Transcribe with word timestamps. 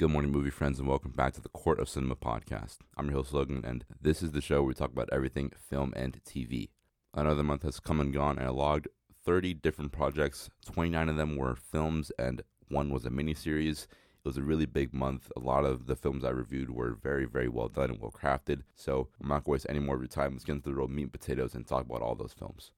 Good 0.00 0.08
morning, 0.08 0.32
movie 0.32 0.48
friends, 0.48 0.78
and 0.78 0.88
welcome 0.88 1.10
back 1.10 1.34
to 1.34 1.42
the 1.42 1.50
Court 1.50 1.78
of 1.78 1.86
Cinema 1.86 2.16
podcast. 2.16 2.78
I'm 2.96 3.08
your 3.08 3.16
host, 3.16 3.34
Logan, 3.34 3.62
and 3.66 3.84
this 4.00 4.22
is 4.22 4.32
the 4.32 4.40
show 4.40 4.62
where 4.62 4.68
we 4.68 4.72
talk 4.72 4.90
about 4.90 5.10
everything 5.12 5.52
film 5.68 5.92
and 5.94 6.18
TV. 6.24 6.70
Another 7.12 7.42
month 7.42 7.64
has 7.64 7.80
come 7.80 8.00
and 8.00 8.10
gone, 8.10 8.38
and 8.38 8.46
I 8.46 8.50
logged 8.50 8.88
30 9.26 9.52
different 9.52 9.92
projects. 9.92 10.48
29 10.64 11.10
of 11.10 11.16
them 11.16 11.36
were 11.36 11.54
films, 11.54 12.10
and 12.18 12.40
one 12.68 12.88
was 12.88 13.04
a 13.04 13.10
miniseries. 13.10 13.82
It 13.82 14.24
was 14.24 14.38
a 14.38 14.42
really 14.42 14.64
big 14.64 14.94
month. 14.94 15.30
A 15.36 15.40
lot 15.40 15.66
of 15.66 15.86
the 15.86 15.96
films 15.96 16.24
I 16.24 16.30
reviewed 16.30 16.70
were 16.70 16.94
very, 16.94 17.26
very 17.26 17.48
well 17.48 17.68
done 17.68 17.90
and 17.90 18.00
well 18.00 18.10
crafted. 18.10 18.62
So 18.74 19.08
I'm 19.20 19.28
not 19.28 19.44
going 19.44 19.44
to 19.44 19.50
waste 19.50 19.66
any 19.68 19.80
more 19.80 19.96
of 19.96 20.00
your 20.00 20.08
time. 20.08 20.32
Let's 20.32 20.44
get 20.44 20.52
into 20.52 20.70
the 20.70 20.76
real 20.76 20.88
meat 20.88 21.02
and 21.02 21.12
potatoes 21.12 21.54
and 21.54 21.66
talk 21.66 21.84
about 21.84 22.00
all 22.00 22.14
those 22.14 22.32
films. 22.32 22.72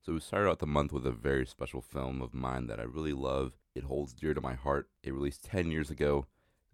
So 0.00 0.14
we 0.14 0.20
started 0.20 0.48
out 0.48 0.60
the 0.60 0.66
month 0.66 0.94
with 0.94 1.06
a 1.06 1.12
very 1.12 1.44
special 1.44 1.82
film 1.82 2.22
of 2.22 2.32
mine 2.32 2.68
that 2.68 2.80
I 2.80 2.84
really 2.84 3.12
love. 3.12 3.52
It 3.74 3.84
holds 3.84 4.14
dear 4.14 4.32
to 4.32 4.40
my 4.40 4.54
heart. 4.54 4.88
It 5.02 5.12
released 5.12 5.44
10 5.44 5.70
years 5.70 5.90
ago. 5.90 6.24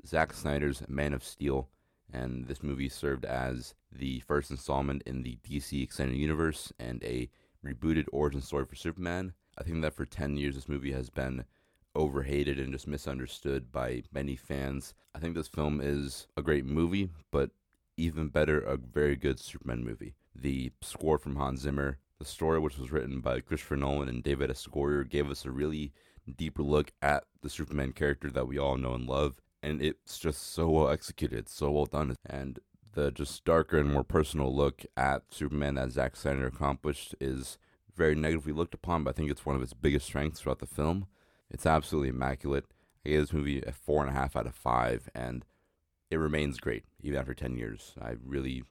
Zack 0.06 0.32
Snyder's 0.32 0.82
Man 0.88 1.12
of 1.12 1.24
Steel, 1.24 1.68
and 2.12 2.46
this 2.46 2.62
movie 2.62 2.88
served 2.88 3.24
as 3.24 3.74
the 3.92 4.20
first 4.20 4.50
installment 4.50 5.02
in 5.06 5.22
the 5.22 5.38
DC 5.48 5.82
Extended 5.82 6.16
Universe 6.16 6.72
and 6.78 7.02
a 7.04 7.28
rebooted 7.64 8.06
origin 8.12 8.40
story 8.40 8.64
for 8.64 8.76
Superman. 8.76 9.32
I 9.58 9.62
think 9.62 9.82
that 9.82 9.94
for 9.94 10.06
10 10.06 10.36
years, 10.36 10.54
this 10.54 10.68
movie 10.68 10.92
has 10.92 11.10
been 11.10 11.44
overhated 11.94 12.58
and 12.58 12.72
just 12.72 12.86
misunderstood 12.86 13.72
by 13.72 14.02
many 14.12 14.36
fans. 14.36 14.94
I 15.14 15.18
think 15.18 15.34
this 15.34 15.48
film 15.48 15.80
is 15.82 16.26
a 16.36 16.42
great 16.42 16.64
movie, 16.64 17.10
but 17.30 17.50
even 17.96 18.28
better, 18.28 18.60
a 18.60 18.76
very 18.76 19.16
good 19.16 19.38
Superman 19.38 19.84
movie. 19.84 20.14
The 20.34 20.72
score 20.80 21.18
from 21.18 21.36
Hans 21.36 21.60
Zimmer, 21.60 21.98
the 22.18 22.24
story, 22.24 22.58
which 22.58 22.78
was 22.78 22.92
written 22.92 23.20
by 23.20 23.40
Christopher 23.40 23.76
Nolan 23.76 24.08
and 24.08 24.22
David 24.22 24.50
S. 24.50 24.66
Goyer, 24.66 25.08
gave 25.08 25.30
us 25.30 25.44
a 25.44 25.50
really 25.50 25.92
deeper 26.36 26.62
look 26.62 26.92
at 27.02 27.24
the 27.42 27.50
Superman 27.50 27.92
character 27.92 28.30
that 28.30 28.46
we 28.46 28.58
all 28.58 28.76
know 28.76 28.94
and 28.94 29.06
love 29.06 29.40
and 29.62 29.82
it's 29.82 30.18
just 30.18 30.52
so 30.52 30.68
well 30.68 30.88
executed, 30.88 31.48
so 31.48 31.70
well 31.70 31.86
done, 31.86 32.16
and 32.26 32.58
the 32.92 33.10
just 33.10 33.44
darker 33.44 33.78
and 33.78 33.92
more 33.92 34.04
personal 34.04 34.54
look 34.54 34.84
at 34.96 35.22
Superman 35.30 35.76
that 35.76 35.92
Zack 35.92 36.16
Snyder 36.16 36.46
accomplished 36.46 37.14
is 37.20 37.58
very 37.94 38.14
negatively 38.14 38.52
looked 38.52 38.74
upon, 38.74 39.04
but 39.04 39.10
I 39.10 39.12
think 39.12 39.30
it's 39.30 39.46
one 39.46 39.56
of 39.56 39.62
its 39.62 39.74
biggest 39.74 40.06
strengths 40.06 40.40
throughout 40.40 40.58
the 40.58 40.66
film. 40.66 41.06
It's 41.50 41.66
absolutely 41.66 42.08
immaculate. 42.08 42.64
I 43.04 43.10
gave 43.10 43.20
this 43.20 43.32
movie 43.32 43.62
a 43.62 43.72
four 43.72 44.02
and 44.02 44.10
a 44.10 44.18
half 44.18 44.36
out 44.36 44.46
of 44.46 44.54
five, 44.54 45.08
and 45.14 45.44
it 46.10 46.16
remains 46.16 46.58
great 46.58 46.84
even 47.02 47.18
after 47.18 47.34
ten 47.34 47.56
years. 47.56 47.94
I 48.00 48.14
really 48.24 48.64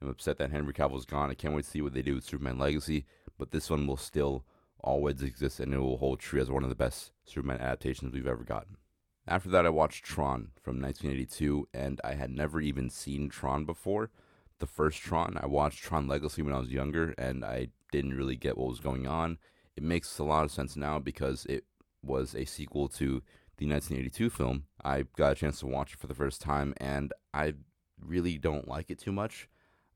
am 0.00 0.08
upset 0.08 0.38
that 0.38 0.50
Henry 0.50 0.72
Cavill's 0.72 1.06
gone. 1.06 1.30
I 1.30 1.34
can't 1.34 1.54
wait 1.54 1.64
to 1.64 1.70
see 1.70 1.82
what 1.82 1.92
they 1.92 2.02
do 2.02 2.14
with 2.14 2.24
Superman 2.24 2.58
Legacy, 2.58 3.04
but 3.38 3.50
this 3.50 3.70
one 3.70 3.86
will 3.86 3.96
still 3.96 4.44
always 4.82 5.22
exist, 5.22 5.60
and 5.60 5.74
it 5.74 5.78
will 5.78 5.98
hold 5.98 6.20
true 6.20 6.40
as 6.40 6.50
one 6.50 6.62
of 6.62 6.70
the 6.70 6.74
best 6.74 7.12
Superman 7.24 7.60
adaptations 7.60 8.14
we've 8.14 8.26
ever 8.26 8.44
gotten. 8.44 8.76
After 9.30 9.48
that, 9.50 9.64
I 9.64 9.70
watched 9.70 10.04
Tron 10.04 10.48
from 10.60 10.82
1982, 10.82 11.68
and 11.72 12.00
I 12.02 12.14
had 12.14 12.32
never 12.32 12.60
even 12.60 12.90
seen 12.90 13.28
Tron 13.28 13.64
before. 13.64 14.10
The 14.58 14.66
first 14.66 14.98
Tron, 14.98 15.38
I 15.40 15.46
watched 15.46 15.84
Tron 15.84 16.08
Legacy 16.08 16.42
when 16.42 16.52
I 16.52 16.58
was 16.58 16.72
younger, 16.72 17.14
and 17.16 17.44
I 17.44 17.68
didn't 17.92 18.16
really 18.16 18.34
get 18.34 18.58
what 18.58 18.66
was 18.66 18.80
going 18.80 19.06
on. 19.06 19.38
It 19.76 19.84
makes 19.84 20.18
a 20.18 20.24
lot 20.24 20.42
of 20.42 20.50
sense 20.50 20.74
now 20.74 20.98
because 20.98 21.46
it 21.46 21.64
was 22.02 22.34
a 22.34 22.44
sequel 22.44 22.88
to 22.88 23.22
the 23.58 23.68
1982 23.68 24.30
film. 24.30 24.64
I 24.82 25.04
got 25.16 25.32
a 25.32 25.36
chance 25.36 25.60
to 25.60 25.68
watch 25.68 25.92
it 25.92 26.00
for 26.00 26.08
the 26.08 26.14
first 26.14 26.42
time, 26.42 26.74
and 26.78 27.12
I 27.32 27.54
really 28.04 28.36
don't 28.36 28.66
like 28.66 28.90
it 28.90 28.98
too 28.98 29.12
much. 29.12 29.48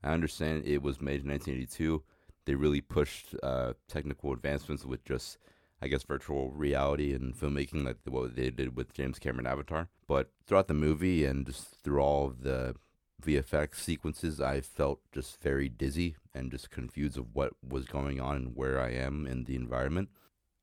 I 0.04 0.12
understand 0.12 0.64
it 0.64 0.80
was 0.80 1.00
made 1.00 1.22
in 1.22 1.30
1982. 1.30 2.04
They 2.44 2.54
really 2.54 2.80
pushed 2.80 3.34
uh, 3.42 3.72
technical 3.88 4.32
advancements 4.32 4.84
with 4.84 5.04
just 5.04 5.38
I 5.82 5.88
guess, 5.88 6.02
virtual 6.02 6.50
reality 6.50 7.12
and 7.12 7.34
filmmaking, 7.34 7.84
like 7.84 7.96
what 8.04 8.36
they 8.36 8.50
did 8.50 8.76
with 8.76 8.92
James 8.92 9.18
Cameron 9.18 9.46
Avatar. 9.46 9.88
But 10.06 10.30
throughout 10.46 10.68
the 10.68 10.74
movie 10.74 11.24
and 11.24 11.46
just 11.46 11.80
through 11.82 12.00
all 12.00 12.26
of 12.26 12.42
the 12.42 12.76
VFX 13.22 13.76
sequences, 13.76 14.40
I 14.40 14.60
felt 14.60 15.00
just 15.12 15.40
very 15.42 15.68
dizzy 15.68 16.16
and 16.34 16.50
just 16.50 16.70
confused 16.70 17.18
of 17.18 17.34
what 17.34 17.52
was 17.66 17.86
going 17.86 18.20
on 18.20 18.36
and 18.36 18.56
where 18.56 18.80
I 18.80 18.90
am 18.90 19.26
in 19.26 19.44
the 19.44 19.56
environment. 19.56 20.10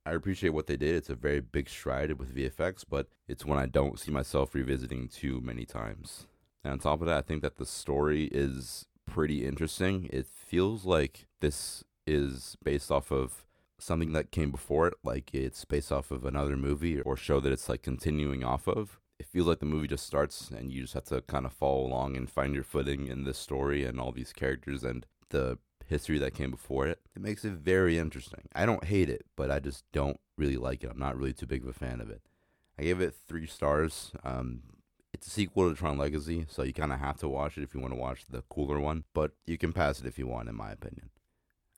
I 0.06 0.14
appreciate 0.14 0.50
what 0.50 0.68
they 0.68 0.78
did. 0.78 0.96
It's 0.96 1.10
a 1.10 1.16
very 1.16 1.42
big 1.42 1.70
stride 1.70 2.12
with 2.14 2.36
VFX, 2.36 2.84
but 2.90 3.08
it's 3.28 3.46
one 3.46 3.60
I 3.60 3.68
don't 3.68 4.00
see 4.00 4.12
myself 4.12 4.56
revisiting 4.56 5.08
too 5.08 5.42
many 5.42 5.66
times. 5.66 6.26
And 6.64 6.74
on 6.74 6.80
top 6.80 7.02
of 7.02 7.08
that, 7.08 7.18
I 7.18 7.22
think 7.22 7.42
that 7.44 7.58
the 7.58 7.66
story 7.66 8.26
is 8.26 8.88
pretty 9.06 9.46
interesting. 9.46 10.10
It 10.12 10.26
feels 10.28 10.86
like 10.86 11.28
this 11.40 11.84
is 12.08 12.58
based 12.64 12.92
off 12.92 13.12
of 13.12 13.46
something 13.81 14.14
that 14.14 14.31
came 14.31 14.52
before 14.52 14.88
it, 14.88 14.94
like 15.03 15.34
it's 15.34 15.66
based 15.66 15.92
off 15.92 16.12
of 16.12 16.25
another 16.25 16.56
movie 16.56 17.02
or 17.02 17.18
show 17.18 17.40
that 17.40 17.52
it's 17.52 17.69
like 17.69 17.81
continuing 17.81 18.44
off 18.44 18.68
of. 18.68 19.00
It 19.19 19.28
feels 19.28 19.47
like 19.47 19.59
the 19.59 19.66
movie 19.66 19.88
just 19.88 20.06
starts 20.06 20.50
and 20.50 20.72
you 20.72 20.81
just 20.81 20.94
have 20.94 21.06
to 21.06 21.22
kind 21.22 21.46
of 21.46 21.53
follow 21.53 21.86
along 21.86 22.18
and 22.18 22.30
find 22.30 22.53
your 22.53 22.64
footing 22.64 23.08
in 23.08 23.24
this 23.24 23.38
story 23.38 23.84
and 23.86 24.00
all 24.00 24.12
these 24.12 24.34
characters 24.34 24.84
and 24.84 25.06
the 25.30 25.59
history 25.88 26.18
that 26.20 26.34
came 26.34 26.52
before 26.52 26.88
it. 26.88 27.00
It 27.16 27.22
makes 27.22 27.46
it 27.46 27.53
very 27.53 27.97
interesting. 27.97 28.47
I 28.56 28.66
don't 28.66 28.86
hate 28.86 29.09
it, 29.09 29.25
but 29.36 29.52
I 29.52 29.59
just 29.59 29.84
don't 29.91 30.20
really 30.38 30.58
like 30.58 30.84
it. 30.84 30.90
I'm 30.91 31.00
not 31.00 31.18
really 31.18 31.34
too 31.34 31.46
big 31.46 31.64
of 31.64 31.70
a 31.70 31.74
fan 31.74 32.02
of 32.02 32.09
it. 32.09 32.22
I 32.80 32.84
gave 32.84 33.02
it 33.02 33.14
three 33.28 33.46
stars. 33.46 34.12
Um, 34.24 34.62
it's 35.14 35.28
a 35.28 35.30
sequel 35.30 35.70
to 35.70 35.75
Tron 35.75 35.97
Legacy, 35.97 36.46
so 36.50 36.64
you 36.64 36.74
kind 36.74 36.94
of 36.94 37.00
have 37.00 37.18
to 37.18 37.28
watch 37.28 37.58
it 37.58 37.64
if 37.64 37.75
you 37.75 37.81
want 37.81 37.94
to 37.94 38.00
watch 38.00 38.25
the 38.30 38.44
cooler 38.50 38.80
one, 38.80 39.03
but 39.14 39.31
you 39.46 39.58
can 39.58 39.74
pass 39.74 40.00
it 40.00 40.08
if 40.08 40.18
you 40.18 40.25
want, 40.25 40.50
in 40.50 40.56
my 40.56 40.72
opinion. 40.72 41.09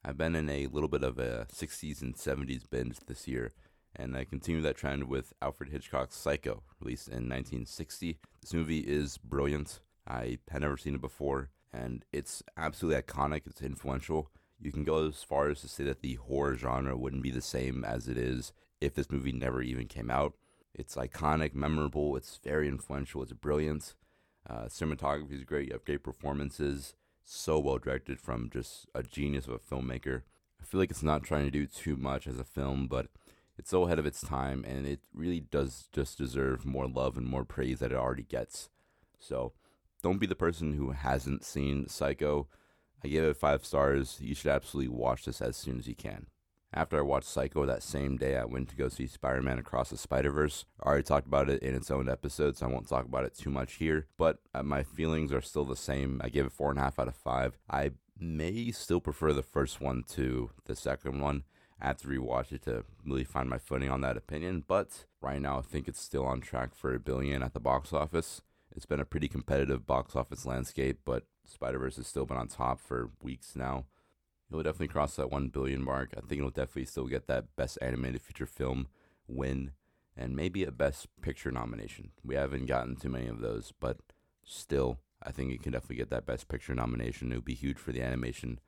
I've 0.06 0.18
been 0.18 0.36
in 0.36 0.50
a 0.50 0.66
little 0.66 0.90
bit 0.90 1.02
of 1.02 1.18
a 1.18 1.46
60s 1.50 2.02
and 2.02 2.14
70s 2.14 2.68
binge 2.68 2.98
this 3.06 3.26
year, 3.26 3.54
and 3.96 4.14
I 4.14 4.24
continue 4.24 4.60
that 4.60 4.76
trend 4.76 5.04
with 5.04 5.32
Alfred 5.40 5.70
Hitchcock's 5.70 6.16
Psycho, 6.16 6.62
released 6.78 7.08
in 7.08 7.26
1960. 7.28 8.18
This 8.42 8.52
movie 8.52 8.80
is 8.80 9.16
brilliant. 9.16 9.80
I 10.06 10.40
had 10.50 10.60
never 10.60 10.76
seen 10.76 10.94
it 10.94 11.00
before, 11.00 11.48
and 11.72 12.04
it's 12.12 12.42
absolutely 12.58 13.00
iconic. 13.00 13.46
It's 13.46 13.62
influential. 13.62 14.30
You 14.60 14.72
can 14.72 14.84
go 14.84 15.06
as 15.06 15.22
far 15.22 15.48
as 15.48 15.62
to 15.62 15.68
say 15.68 15.84
that 15.84 16.02
the 16.02 16.16
horror 16.16 16.54
genre 16.54 16.98
wouldn't 16.98 17.22
be 17.22 17.30
the 17.30 17.40
same 17.40 17.82
as 17.82 18.06
it 18.06 18.18
is 18.18 18.52
if 18.82 18.94
this 18.94 19.10
movie 19.10 19.32
never 19.32 19.62
even 19.62 19.86
came 19.86 20.10
out. 20.10 20.34
It's 20.74 20.96
iconic, 20.96 21.54
memorable, 21.54 22.14
it's 22.16 22.40
very 22.44 22.68
influential, 22.68 23.22
it's 23.22 23.32
brilliant. 23.32 23.94
Uh, 24.46 24.64
cinematography 24.64 25.32
is 25.32 25.44
great, 25.44 25.68
you 25.68 25.72
have 25.72 25.86
great 25.86 26.02
performances 26.02 26.94
so 27.24 27.58
well 27.58 27.78
directed 27.78 28.20
from 28.20 28.50
just 28.50 28.86
a 28.94 29.02
genius 29.02 29.46
of 29.46 29.54
a 29.54 29.58
filmmaker. 29.58 30.22
I 30.60 30.64
feel 30.64 30.80
like 30.80 30.90
it's 30.90 31.02
not 31.02 31.24
trying 31.24 31.44
to 31.44 31.50
do 31.50 31.66
too 31.66 31.96
much 31.96 32.26
as 32.26 32.38
a 32.38 32.44
film, 32.44 32.86
but 32.86 33.08
it's 33.58 33.70
so 33.70 33.84
ahead 33.84 33.98
of 33.98 34.06
its 34.06 34.20
time 34.20 34.64
and 34.66 34.86
it 34.86 35.00
really 35.12 35.40
does 35.40 35.88
just 35.92 36.18
deserve 36.18 36.64
more 36.64 36.88
love 36.88 37.16
and 37.16 37.26
more 37.26 37.44
praise 37.44 37.80
that 37.80 37.92
it 37.92 37.98
already 37.98 38.22
gets. 38.22 38.68
So 39.18 39.52
don't 40.02 40.18
be 40.18 40.26
the 40.26 40.34
person 40.34 40.74
who 40.74 40.90
hasn't 40.90 41.44
seen 41.44 41.88
Psycho. 41.88 42.48
I 43.02 43.08
gave 43.08 43.22
it 43.22 43.36
five 43.36 43.64
stars. 43.64 44.18
You 44.20 44.34
should 44.34 44.50
absolutely 44.50 44.88
watch 44.88 45.24
this 45.24 45.40
as 45.40 45.56
soon 45.56 45.78
as 45.78 45.86
you 45.86 45.94
can. 45.94 46.26
After 46.76 46.98
I 46.98 47.02
watched 47.02 47.28
Psycho 47.28 47.64
that 47.66 47.84
same 47.84 48.16
day, 48.16 48.36
I 48.36 48.44
went 48.44 48.68
to 48.70 48.74
go 48.74 48.88
see 48.88 49.06
Spider 49.06 49.40
Man 49.40 49.60
Across 49.60 49.90
the 49.90 49.96
Spider 49.96 50.32
Verse. 50.32 50.64
I 50.82 50.88
already 50.88 51.04
talked 51.04 51.28
about 51.28 51.48
it 51.48 51.62
in 51.62 51.72
its 51.72 51.88
own 51.88 52.08
episode, 52.08 52.56
so 52.56 52.66
I 52.66 52.68
won't 52.68 52.88
talk 52.88 53.04
about 53.04 53.24
it 53.24 53.38
too 53.38 53.50
much 53.50 53.74
here. 53.74 54.08
But 54.18 54.38
uh, 54.52 54.64
my 54.64 54.82
feelings 54.82 55.32
are 55.32 55.40
still 55.40 55.64
the 55.64 55.76
same. 55.76 56.20
I 56.24 56.30
give 56.30 56.46
it 56.46 56.52
four 56.52 56.70
and 56.70 56.78
a 56.80 56.82
half 56.82 56.98
out 56.98 57.06
of 57.06 57.14
five. 57.14 57.56
I 57.70 57.92
may 58.18 58.72
still 58.72 59.00
prefer 59.00 59.32
the 59.32 59.44
first 59.44 59.80
one 59.80 60.02
to 60.14 60.50
the 60.64 60.74
second 60.74 61.20
one. 61.20 61.44
I 61.80 61.86
have 61.86 61.98
to 61.98 62.08
rewatch 62.08 62.50
it 62.50 62.62
to 62.62 62.84
really 63.06 63.22
find 63.22 63.48
my 63.48 63.58
footing 63.58 63.88
on 63.88 64.00
that 64.00 64.16
opinion. 64.16 64.64
But 64.66 65.06
right 65.20 65.40
now, 65.40 65.58
I 65.58 65.62
think 65.62 65.86
it's 65.86 66.02
still 66.02 66.26
on 66.26 66.40
track 66.40 66.74
for 66.74 66.92
a 66.92 66.98
billion 66.98 67.44
at 67.44 67.54
the 67.54 67.60
box 67.60 67.92
office. 67.92 68.42
It's 68.74 68.86
been 68.86 69.00
a 69.00 69.04
pretty 69.04 69.28
competitive 69.28 69.86
box 69.86 70.16
office 70.16 70.44
landscape, 70.44 71.02
but 71.04 71.22
Spider 71.46 71.78
Verse 71.78 71.98
has 71.98 72.08
still 72.08 72.26
been 72.26 72.36
on 72.36 72.48
top 72.48 72.80
for 72.80 73.10
weeks 73.22 73.54
now 73.54 73.84
it'll 74.58 74.70
definitely 74.70 74.88
cross 74.88 75.16
that 75.16 75.30
1 75.30 75.48
billion 75.48 75.82
mark. 75.82 76.14
I 76.16 76.20
think 76.20 76.38
it'll 76.38 76.50
definitely 76.50 76.86
still 76.86 77.06
get 77.06 77.26
that 77.26 77.56
best 77.56 77.78
animated 77.80 78.22
feature 78.22 78.46
film 78.46 78.88
win 79.26 79.72
and 80.16 80.36
maybe 80.36 80.64
a 80.64 80.70
best 80.70 81.08
picture 81.20 81.50
nomination. 81.50 82.10
We 82.24 82.34
haven't 82.36 82.66
gotten 82.66 82.96
too 82.96 83.08
many 83.08 83.26
of 83.26 83.40
those, 83.40 83.72
but 83.80 83.98
still, 84.44 84.98
I 85.22 85.32
think 85.32 85.52
it 85.52 85.62
can 85.62 85.72
definitely 85.72 85.96
get 85.96 86.10
that 86.10 86.26
best 86.26 86.48
picture 86.48 86.74
nomination. 86.74 87.32
It 87.32 87.36
would 87.36 87.44
be 87.44 87.54
huge 87.54 87.78
for 87.78 87.92
the 87.92 88.02
animation 88.02 88.60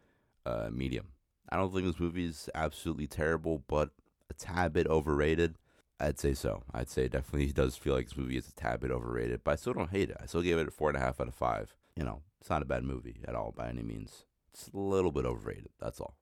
uh, 0.44 0.68
medium. 0.72 1.08
I 1.48 1.56
don't 1.56 1.72
think 1.72 1.86
this 1.86 2.00
movie 2.00 2.26
is 2.26 2.50
absolutely 2.54 3.06
terrible, 3.06 3.62
but 3.68 3.90
a 4.28 4.34
tad 4.34 4.72
bit 4.72 4.86
overrated. 4.88 5.56
I'd 6.00 6.18
say 6.18 6.34
so. 6.34 6.62
I'd 6.74 6.88
say 6.88 7.08
definitely 7.08 7.52
does 7.52 7.76
feel 7.76 7.94
like 7.94 8.08
this 8.08 8.16
movie 8.16 8.36
is 8.36 8.48
a 8.48 8.52
tad 8.52 8.80
bit 8.80 8.90
overrated, 8.90 9.42
but 9.44 9.52
I 9.52 9.56
still 9.56 9.72
don't 9.72 9.90
hate 9.90 10.10
it. 10.10 10.16
I 10.20 10.26
still 10.26 10.42
gave 10.42 10.58
it 10.58 10.68
a 10.68 10.72
four 10.72 10.88
and 10.88 10.96
a 10.96 11.00
half 11.00 11.20
out 11.20 11.28
of 11.28 11.34
five. 11.34 11.74
You 11.94 12.04
know, 12.04 12.22
it's 12.40 12.50
not 12.50 12.62
a 12.62 12.66
bad 12.66 12.84
movie 12.84 13.20
at 13.26 13.34
all 13.34 13.52
by 13.56 13.68
any 13.68 13.82
means. 13.82 14.24
It's 14.56 14.70
a 14.72 14.78
little 14.78 15.12
bit 15.12 15.26
overrated. 15.26 15.68
That's 15.78 16.00
all. 16.00 16.14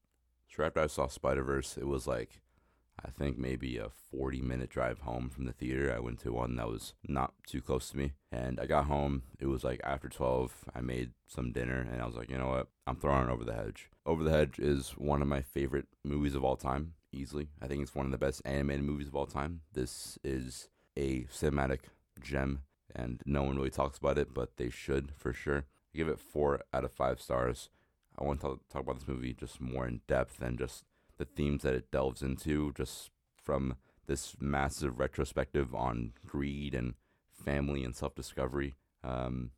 So 0.49 0.65
after 0.65 0.81
I 0.81 0.89
saw 0.89 1.07
Spider 1.07 1.45
Verse, 1.45 1.77
it 1.77 1.87
was 1.87 2.07
like 2.07 2.41
I 3.05 3.11
think 3.11 3.39
maybe 3.39 3.77
a 3.77 3.89
40 3.89 4.41
minute 4.41 4.71
drive 4.71 5.01
home 5.01 5.29
from 5.29 5.45
the 5.45 5.53
theater. 5.53 5.93
I 5.95 6.01
went 6.01 6.21
to 6.21 6.33
one 6.33 6.57
that 6.57 6.69
was 6.69 6.95
not 7.07 7.35
too 7.47 7.61
close 7.61 7.91
to 7.91 7.97
me. 7.97 8.13
And 8.33 8.59
I 8.59 8.67
got 8.67 8.87
home. 8.87 9.23
It 9.39 9.47
was 9.47 9.65
like 9.65 9.81
after 9.85 10.09
12. 10.09 10.65
I 10.75 10.81
made 10.81 11.11
some 11.27 11.53
dinner 11.53 11.81
and 11.81 12.01
I 12.01 12.07
was 12.07 12.17
like, 12.17 12.31
you 12.31 12.39
know 12.39 12.49
what? 12.49 12.69
I'm 12.87 12.97
throwing 12.97 13.29
Over 13.29 13.45
the 13.45 13.55
Hedge. 13.55 13.89
Over 14.07 14.23
the 14.23 14.31
Hedge 14.31 14.59
is 14.59 14.91
one 14.97 15.23
of 15.23 15.29
my 15.29 15.41
favorite 15.43 15.87
movies 16.05 16.35
of 16.35 16.45
all 16.45 16.57
time, 16.57 16.95
easily. 17.13 17.49
I 17.61 17.67
think 17.67 17.83
it's 17.83 17.95
one 17.95 18.07
of 18.07 18.13
the 18.13 18.19
best 18.19 18.43
animated 18.45 18.85
movies 18.85 19.09
of 19.09 19.17
all 19.17 19.27
time. 19.27 19.61
This 19.73 20.19
is 20.25 20.69
a 20.97 21.25
cinematic 21.25 21.81
gem. 22.21 22.63
and 22.95 23.23
no 23.27 23.43
one 23.43 23.57
really 23.57 23.71
talks 23.71 23.99
about 23.99 24.19
it, 24.19 24.33
but 24.33 24.57
they 24.57 24.71
should 24.71 25.13
for 25.17 25.33
sure. 25.33 25.65
I 25.93 25.99
give 25.99 26.09
it 26.09 26.21
four 26.21 26.61
out 26.73 26.85
of 26.85 26.93
five 26.93 27.21
stars. 27.21 27.71
I 28.19 28.25
want 28.25 28.41
to 28.41 28.61
talk 28.71 28.83
about 28.83 28.99
this 28.99 29.09
movie 29.09 29.33
just 29.35 29.61
more 29.61 29.87
in 29.87 30.01
depth 30.07 30.41
and 30.41 30.59
just 30.59 30.85
the 31.19 31.25
themes 31.25 31.63
that 31.63 31.75
it 31.75 31.91
delves 31.91 32.23
into, 32.23 32.73
just 32.73 33.11
from 33.43 33.77
this 34.07 34.37
massive 34.41 34.99
retrospective 34.99 35.75
on 35.75 36.13
greed 36.27 36.75
and 36.75 36.95
family 37.33 37.85
and 37.85 37.95
self 37.95 38.15
discovery. 38.15 38.75
Um, 39.03 39.51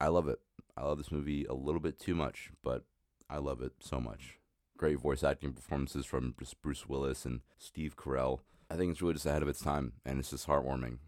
I 0.00 0.08
love 0.08 0.28
it. 0.28 0.38
I 0.76 0.84
love 0.84 0.98
this 0.98 1.12
movie 1.12 1.44
a 1.44 1.54
little 1.54 1.80
bit 1.80 1.98
too 1.98 2.14
much, 2.14 2.50
but 2.62 2.84
I 3.30 3.38
love 3.38 3.62
it 3.62 3.72
so 3.80 4.00
much. 4.00 4.38
Great 4.76 4.98
voice 4.98 5.22
acting 5.22 5.52
performances 5.52 6.04
from 6.04 6.34
just 6.38 6.60
Bruce 6.60 6.88
Willis 6.88 7.24
and 7.24 7.40
Steve 7.58 7.96
Carell. 7.96 8.40
I 8.70 8.76
think 8.76 8.90
it's 8.90 9.02
really 9.02 9.14
just 9.14 9.26
ahead 9.26 9.42
of 9.42 9.48
its 9.48 9.60
time, 9.60 9.92
and 10.04 10.18
it's 10.18 10.30
just 10.30 10.48
heartwarming. 10.48 10.98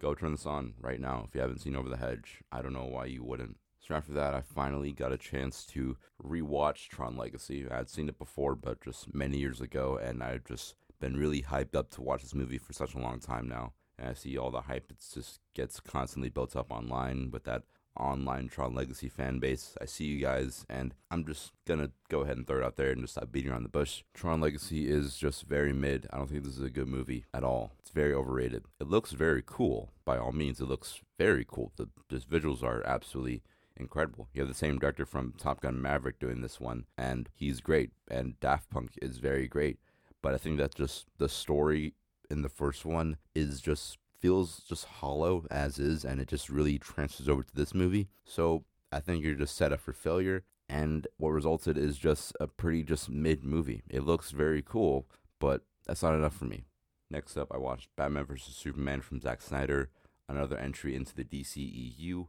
Go 0.00 0.14
turn 0.14 0.32
this 0.32 0.46
on 0.46 0.74
right 0.80 1.00
now 1.00 1.24
if 1.28 1.34
you 1.34 1.40
haven't 1.40 1.60
seen 1.60 1.76
Over 1.76 1.88
the 1.88 1.96
Hedge. 1.96 2.40
I 2.50 2.62
don't 2.62 2.72
know 2.72 2.84
why 2.84 3.04
you 3.04 3.22
wouldn't. 3.22 3.58
So 3.86 3.96
after 3.96 4.12
that, 4.12 4.32
I 4.32 4.42
finally 4.42 4.92
got 4.92 5.12
a 5.12 5.18
chance 5.18 5.64
to 5.66 5.96
rewatch 6.24 6.88
Tron 6.88 7.16
Legacy. 7.16 7.66
I 7.68 7.78
had 7.78 7.90
seen 7.90 8.08
it 8.08 8.18
before, 8.18 8.54
but 8.54 8.80
just 8.80 9.12
many 9.12 9.38
years 9.38 9.60
ago, 9.60 9.98
and 10.00 10.22
I've 10.22 10.44
just 10.44 10.76
been 11.00 11.16
really 11.16 11.42
hyped 11.42 11.74
up 11.74 11.90
to 11.90 12.02
watch 12.02 12.22
this 12.22 12.34
movie 12.34 12.58
for 12.58 12.72
such 12.72 12.94
a 12.94 13.00
long 13.00 13.18
time 13.18 13.48
now. 13.48 13.72
And 13.98 14.08
I 14.08 14.12
see 14.14 14.38
all 14.38 14.52
the 14.52 14.62
hype 14.62 14.90
it 14.90 15.04
just 15.12 15.40
gets 15.54 15.80
constantly 15.80 16.28
built 16.30 16.54
up 16.54 16.70
online 16.70 17.30
with 17.32 17.42
that 17.44 17.64
online 17.98 18.48
Tron 18.48 18.72
Legacy 18.72 19.08
fan 19.08 19.40
base. 19.40 19.76
I 19.80 19.86
see 19.86 20.04
you 20.04 20.20
guys, 20.20 20.64
and 20.70 20.94
I'm 21.10 21.26
just 21.26 21.52
gonna 21.66 21.90
go 22.08 22.20
ahead 22.20 22.36
and 22.36 22.46
throw 22.46 22.58
it 22.58 22.64
out 22.64 22.76
there 22.76 22.90
and 22.90 23.02
just 23.02 23.14
stop 23.14 23.32
beating 23.32 23.50
around 23.50 23.64
the 23.64 23.68
bush. 23.68 24.04
Tron 24.14 24.40
Legacy 24.40 24.88
is 24.88 25.16
just 25.16 25.42
very 25.48 25.72
mid. 25.72 26.06
I 26.12 26.18
don't 26.18 26.30
think 26.30 26.44
this 26.44 26.56
is 26.56 26.62
a 26.62 26.70
good 26.70 26.88
movie 26.88 27.24
at 27.34 27.44
all. 27.44 27.72
It's 27.80 27.90
very 27.90 28.14
overrated. 28.14 28.64
It 28.80 28.88
looks 28.88 29.10
very 29.10 29.42
cool, 29.44 29.90
by 30.04 30.18
all 30.18 30.32
means. 30.32 30.60
It 30.60 30.68
looks 30.68 31.00
very 31.18 31.44
cool. 31.46 31.72
The 31.76 31.88
just 32.08 32.30
visuals 32.30 32.62
are 32.62 32.86
absolutely 32.86 33.42
incredible. 33.82 34.28
You 34.32 34.40
have 34.40 34.48
the 34.48 34.54
same 34.54 34.78
director 34.78 35.04
from 35.04 35.34
Top 35.36 35.60
Gun 35.60 35.80
Maverick 35.80 36.18
doing 36.18 36.40
this 36.40 36.60
one, 36.60 36.86
and 36.96 37.28
he's 37.34 37.60
great. 37.60 37.90
And 38.10 38.38
Daft 38.40 38.70
Punk 38.70 38.92
is 39.02 39.18
very 39.18 39.46
great. 39.46 39.78
But 40.22 40.34
I 40.34 40.38
think 40.38 40.58
that 40.58 40.74
just 40.74 41.06
the 41.18 41.28
story 41.28 41.94
in 42.30 42.42
the 42.42 42.48
first 42.48 42.84
one 42.84 43.16
is 43.34 43.60
just 43.60 43.98
feels 44.18 44.62
just 44.68 44.84
hollow 44.84 45.44
as 45.50 45.78
is, 45.78 46.04
and 46.04 46.20
it 46.20 46.28
just 46.28 46.48
really 46.48 46.78
transfers 46.78 47.28
over 47.28 47.42
to 47.42 47.54
this 47.54 47.74
movie. 47.74 48.08
So 48.24 48.64
I 48.92 49.00
think 49.00 49.24
you're 49.24 49.34
just 49.34 49.56
set 49.56 49.72
up 49.72 49.80
for 49.80 49.92
failure. 49.92 50.44
And 50.68 51.06
what 51.18 51.30
resulted 51.30 51.76
is 51.76 51.98
just 51.98 52.32
a 52.40 52.46
pretty 52.46 52.82
just 52.82 53.10
mid 53.10 53.44
movie. 53.44 53.82
It 53.90 54.04
looks 54.04 54.30
very 54.30 54.62
cool, 54.62 55.06
but 55.38 55.62
that's 55.86 56.02
not 56.02 56.14
enough 56.14 56.36
for 56.36 56.46
me. 56.46 56.64
Next 57.10 57.36
up, 57.36 57.48
I 57.52 57.58
watched 57.58 57.94
Batman 57.94 58.24
vs. 58.24 58.56
Superman 58.56 59.02
from 59.02 59.20
Zack 59.20 59.42
Snyder, 59.42 59.90
another 60.28 60.56
entry 60.56 60.94
into 60.94 61.14
the 61.14 61.24
DCEU, 61.24 62.28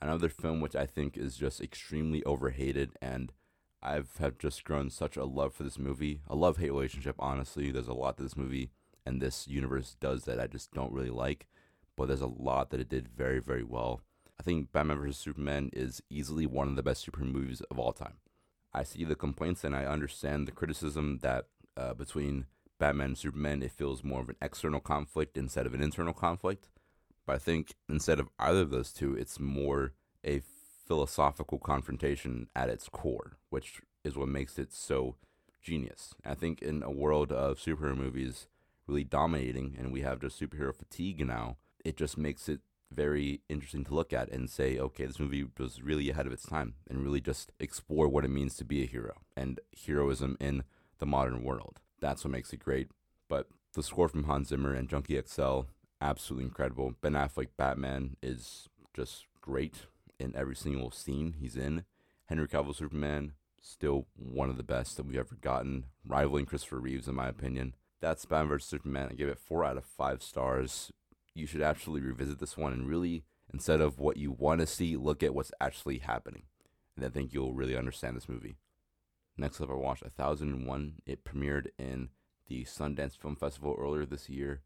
another 0.00 0.28
film 0.28 0.60
which 0.60 0.76
I 0.76 0.86
think 0.86 1.16
is 1.16 1.36
just 1.36 1.60
extremely 1.60 2.22
overhated, 2.24 2.92
and 3.00 3.32
I've 3.82 4.16
have 4.18 4.38
just 4.38 4.64
grown 4.64 4.90
such 4.90 5.16
a 5.16 5.24
love 5.24 5.54
for 5.54 5.62
this 5.62 5.78
movie, 5.78 6.20
a 6.26 6.34
love 6.34 6.56
hate 6.56 6.70
relationship. 6.70 7.16
Honestly, 7.18 7.70
there's 7.70 7.88
a 7.88 7.94
lot 7.94 8.16
that 8.16 8.22
this 8.22 8.36
movie 8.36 8.70
and 9.04 9.22
this 9.22 9.46
universe 9.46 9.96
does 10.00 10.24
that 10.24 10.40
I 10.40 10.46
just 10.46 10.72
don't 10.72 10.92
really 10.92 11.10
like, 11.10 11.46
but 11.96 12.08
there's 12.08 12.20
a 12.20 12.26
lot 12.26 12.70
that 12.70 12.80
it 12.80 12.88
did 12.88 13.08
very, 13.08 13.38
very 13.38 13.62
well. 13.62 14.00
I 14.38 14.42
think 14.42 14.72
Batman 14.72 14.98
vs. 14.98 15.16
Superman 15.16 15.70
is 15.72 16.02
easily 16.10 16.46
one 16.46 16.68
of 16.68 16.76
the 16.76 16.82
best 16.82 17.06
superhero 17.06 17.32
movies 17.32 17.62
of 17.70 17.78
all 17.78 17.92
time. 17.92 18.14
I 18.74 18.82
see 18.82 19.04
the 19.04 19.14
complaints 19.14 19.64
and 19.64 19.74
I 19.74 19.86
understand 19.86 20.46
the 20.46 20.52
criticism 20.52 21.20
that 21.22 21.46
uh, 21.76 21.94
between 21.94 22.46
Batman 22.78 23.06
and 23.06 23.18
Superman, 23.18 23.62
it 23.62 23.70
feels 23.70 24.04
more 24.04 24.20
of 24.20 24.28
an 24.28 24.36
external 24.42 24.80
conflict 24.80 25.38
instead 25.38 25.66
of 25.66 25.72
an 25.72 25.80
internal 25.80 26.12
conflict. 26.12 26.68
But 27.26 27.36
I 27.36 27.38
think 27.38 27.74
instead 27.88 28.20
of 28.20 28.28
either 28.38 28.60
of 28.60 28.70
those 28.70 28.92
two, 28.92 29.14
it's 29.14 29.40
more 29.40 29.92
a 30.24 30.42
philosophical 30.86 31.58
confrontation 31.58 32.48
at 32.54 32.68
its 32.68 32.88
core, 32.88 33.38
which 33.50 33.80
is 34.04 34.16
what 34.16 34.28
makes 34.28 34.58
it 34.58 34.72
so 34.72 35.16
genius. 35.60 36.14
I 36.24 36.34
think 36.34 36.62
in 36.62 36.82
a 36.82 36.90
world 36.90 37.32
of 37.32 37.58
superhero 37.58 37.96
movies, 37.96 38.46
really 38.86 39.04
dominating 39.04 39.74
and 39.76 39.92
we 39.92 40.02
have 40.02 40.20
just 40.20 40.40
superhero 40.40 40.74
fatigue 40.74 41.26
now, 41.26 41.56
it 41.84 41.96
just 41.96 42.16
makes 42.16 42.48
it 42.48 42.60
very 42.92 43.40
interesting 43.48 43.84
to 43.84 43.94
look 43.94 44.12
at 44.12 44.30
and 44.30 44.48
say, 44.48 44.78
okay, 44.78 45.06
this 45.06 45.18
movie 45.18 45.44
was 45.58 45.82
really 45.82 46.08
ahead 46.10 46.26
of 46.26 46.32
its 46.32 46.46
time 46.46 46.74
and 46.88 47.02
really 47.02 47.20
just 47.20 47.50
explore 47.58 48.08
what 48.08 48.24
it 48.24 48.28
means 48.28 48.56
to 48.56 48.64
be 48.64 48.82
a 48.82 48.86
hero 48.86 49.22
and 49.36 49.58
heroism 49.84 50.36
in 50.40 50.62
the 50.98 51.06
modern 51.06 51.42
world. 51.42 51.80
That's 52.00 52.24
what 52.24 52.30
makes 52.30 52.52
it 52.52 52.60
great. 52.60 52.88
But 53.28 53.48
the 53.74 53.82
score 53.82 54.08
from 54.08 54.24
Hans 54.24 54.48
Zimmer 54.48 54.72
and 54.72 54.88
Junkie 54.88 55.20
XL, 55.20 55.62
absolutely 56.00 56.44
incredible. 56.44 56.94
Ben 57.00 57.12
Affleck 57.12 57.48
Batman 57.56 58.16
is 58.22 58.68
just 58.94 59.26
great 59.40 59.86
in 60.18 60.34
every 60.34 60.56
single 60.56 60.90
scene 60.90 61.34
he's 61.40 61.56
in. 61.56 61.84
Henry 62.26 62.48
Cavill 62.48 62.74
Superman, 62.74 63.32
still 63.60 64.06
one 64.16 64.50
of 64.50 64.56
the 64.56 64.62
best 64.62 64.96
that 64.96 65.06
we've 65.06 65.18
ever 65.18 65.36
gotten, 65.40 65.84
rivaling 66.06 66.46
Christopher 66.46 66.80
Reeves 66.80 67.08
in 67.08 67.14
my 67.14 67.28
opinion. 67.28 67.74
That's 68.00 68.24
Batman 68.24 68.48
vs 68.48 68.68
Superman. 68.68 69.08
I 69.10 69.14
give 69.14 69.28
it 69.28 69.38
four 69.38 69.64
out 69.64 69.76
of 69.76 69.84
five 69.84 70.22
stars. 70.22 70.92
You 71.34 71.46
should 71.46 71.62
actually 71.62 72.00
revisit 72.00 72.38
this 72.38 72.56
one 72.56 72.72
and 72.72 72.88
really, 72.88 73.24
instead 73.52 73.80
of 73.80 73.98
what 73.98 74.16
you 74.16 74.30
want 74.30 74.60
to 74.60 74.66
see, 74.66 74.96
look 74.96 75.22
at 75.22 75.34
what's 75.34 75.52
actually 75.60 75.98
happening. 75.98 76.42
And 76.96 77.04
I 77.04 77.08
think 77.08 77.32
you'll 77.32 77.54
really 77.54 77.76
understand 77.76 78.16
this 78.16 78.28
movie. 78.28 78.56
Next 79.36 79.60
up, 79.60 79.70
I 79.70 79.74
watched 79.74 80.02
1001. 80.02 80.94
It 81.04 81.24
premiered 81.24 81.68
in 81.78 82.08
the 82.48 82.64
Sundance 82.64 83.18
Film 83.18 83.36
Festival 83.36 83.76
earlier 83.78 84.06
this 84.06 84.30
year, 84.30 84.62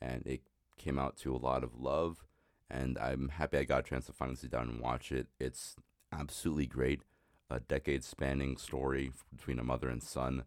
and 0.00 0.26
it 0.26 0.42
came 0.78 0.98
out 0.98 1.16
to 1.18 1.34
a 1.34 1.38
lot 1.38 1.64
of 1.64 1.80
love. 1.80 2.24
And 2.70 2.98
I'm 2.98 3.28
happy 3.28 3.58
I 3.58 3.64
got 3.64 3.80
a 3.80 3.88
chance 3.88 4.06
to 4.06 4.12
finally 4.12 4.36
sit 4.36 4.50
down 4.50 4.68
and 4.68 4.80
watch 4.80 5.12
it. 5.12 5.28
It's 5.38 5.76
absolutely 6.12 6.66
great. 6.66 7.02
A 7.50 7.60
decade 7.60 8.04
spanning 8.04 8.56
story 8.56 9.12
between 9.34 9.58
a 9.58 9.64
mother 9.64 9.88
and 9.88 10.02
son. 10.02 10.44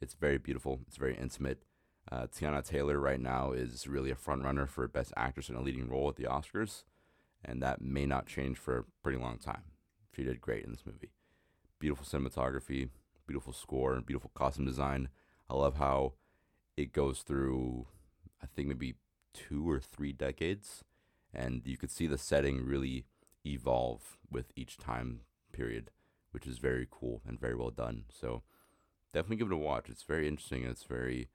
It's 0.00 0.14
very 0.14 0.38
beautiful, 0.38 0.80
it's 0.86 0.96
very 0.96 1.16
intimate. 1.16 1.62
Uh, 2.10 2.26
Teyana 2.26 2.64
Taylor 2.64 2.98
right 2.98 3.20
now 3.20 3.52
is 3.52 3.86
really 3.86 4.10
a 4.10 4.16
front 4.16 4.42
runner 4.42 4.66
for 4.66 4.88
Best 4.88 5.12
Actress 5.16 5.48
in 5.48 5.54
a 5.54 5.60
Leading 5.60 5.88
Role 5.88 6.08
at 6.08 6.16
the 6.16 6.24
Oscars, 6.24 6.84
and 7.44 7.62
that 7.62 7.82
may 7.82 8.06
not 8.06 8.26
change 8.26 8.56
for 8.56 8.78
a 8.78 8.84
pretty 9.02 9.18
long 9.18 9.38
time. 9.38 9.62
She 10.16 10.24
did 10.24 10.40
great 10.40 10.64
in 10.64 10.70
this 10.70 10.86
movie. 10.86 11.10
Beautiful 11.78 12.06
cinematography, 12.06 12.88
beautiful 13.26 13.52
score, 13.52 14.00
beautiful 14.00 14.30
costume 14.34 14.64
design. 14.64 15.08
I 15.48 15.54
love 15.54 15.76
how 15.76 16.14
it 16.76 16.92
goes 16.92 17.20
through, 17.20 17.86
I 18.42 18.46
think 18.46 18.68
maybe 18.68 18.94
two 19.32 19.68
or 19.68 19.80
three 19.80 20.12
decades, 20.12 20.84
and 21.32 21.62
you 21.64 21.76
could 21.76 21.90
see 21.90 22.06
the 22.06 22.18
setting 22.18 22.64
really 22.64 23.04
evolve 23.46 24.18
with 24.30 24.52
each 24.56 24.76
time 24.76 25.20
period, 25.52 25.90
which 26.32 26.46
is 26.46 26.58
very 26.58 26.86
cool 26.90 27.22
and 27.26 27.40
very 27.40 27.54
well 27.54 27.70
done. 27.70 28.04
So 28.10 28.42
definitely 29.12 29.36
give 29.36 29.50
it 29.50 29.54
a 29.54 29.58
watch. 29.58 29.88
It's 29.88 30.02
very 30.02 30.28
interesting. 30.28 30.62
And 30.62 30.72
it's 30.72 30.84
very 30.84 31.28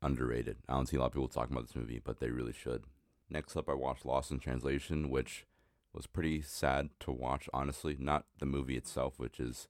underrated. 0.00 0.58
I 0.68 0.74
don't 0.74 0.86
see 0.86 0.96
a 0.96 1.00
lot 1.00 1.06
of 1.06 1.12
people 1.12 1.28
talking 1.28 1.54
about 1.54 1.66
this 1.68 1.76
movie, 1.76 2.00
but 2.02 2.20
they 2.20 2.30
really 2.30 2.52
should. 2.52 2.84
Next 3.30 3.56
up, 3.56 3.68
I 3.68 3.74
watched 3.74 4.04
Lost 4.04 4.30
in 4.30 4.38
Translation, 4.38 5.08
which 5.08 5.46
was 5.94 6.06
pretty 6.06 6.42
sad 6.42 6.90
to 7.00 7.12
watch, 7.12 7.48
honestly. 7.52 7.96
Not 7.98 8.26
the 8.38 8.46
movie 8.46 8.76
itself, 8.76 9.18
which 9.18 9.38
is 9.38 9.68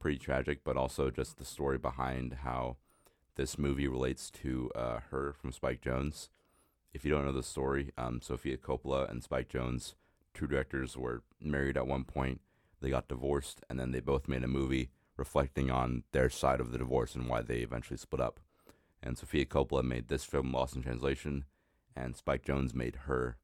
pretty 0.00 0.18
tragic, 0.18 0.64
but 0.64 0.76
also 0.76 1.10
just 1.10 1.38
the 1.38 1.44
story 1.44 1.78
behind 1.78 2.38
how 2.42 2.76
this 3.36 3.58
movie 3.58 3.88
relates 3.88 4.30
to 4.30 4.70
uh, 4.74 5.00
her 5.10 5.32
from 5.32 5.52
Spike 5.52 5.80
Jonze. 5.82 6.28
If 6.94 7.04
you 7.04 7.10
don't 7.10 7.26
know 7.26 7.32
the 7.32 7.42
story, 7.42 7.92
um, 7.98 8.22
Sofia 8.22 8.56
Coppola 8.56 9.10
and 9.10 9.22
Spike 9.22 9.50
Jonze, 9.50 9.94
two 10.32 10.46
directors, 10.46 10.96
were 10.96 11.22
married 11.40 11.76
at 11.76 11.86
one 11.86 12.04
point. 12.04 12.40
They 12.80 12.88
got 12.88 13.08
divorced, 13.08 13.60
and 13.68 13.78
then 13.78 13.92
they 13.92 14.00
both 14.00 14.28
made 14.28 14.44
a 14.44 14.48
movie 14.48 14.90
reflecting 15.16 15.70
on 15.70 16.04
their 16.12 16.30
side 16.30 16.60
of 16.60 16.72
the 16.72 16.78
divorce 16.78 17.14
and 17.14 17.28
why 17.28 17.42
they 17.42 17.58
eventually 17.58 17.98
split 17.98 18.20
up 18.20 18.40
and 19.04 19.18
Sofia 19.18 19.44
Coppola 19.44 19.84
made 19.84 20.08
this 20.08 20.24
film 20.24 20.50
Lost 20.50 20.74
in 20.74 20.82
Translation, 20.82 21.44
and 21.94 22.16
Spike 22.16 22.44
Jonze 22.46 22.74
made 22.74 22.96
her 23.06 23.36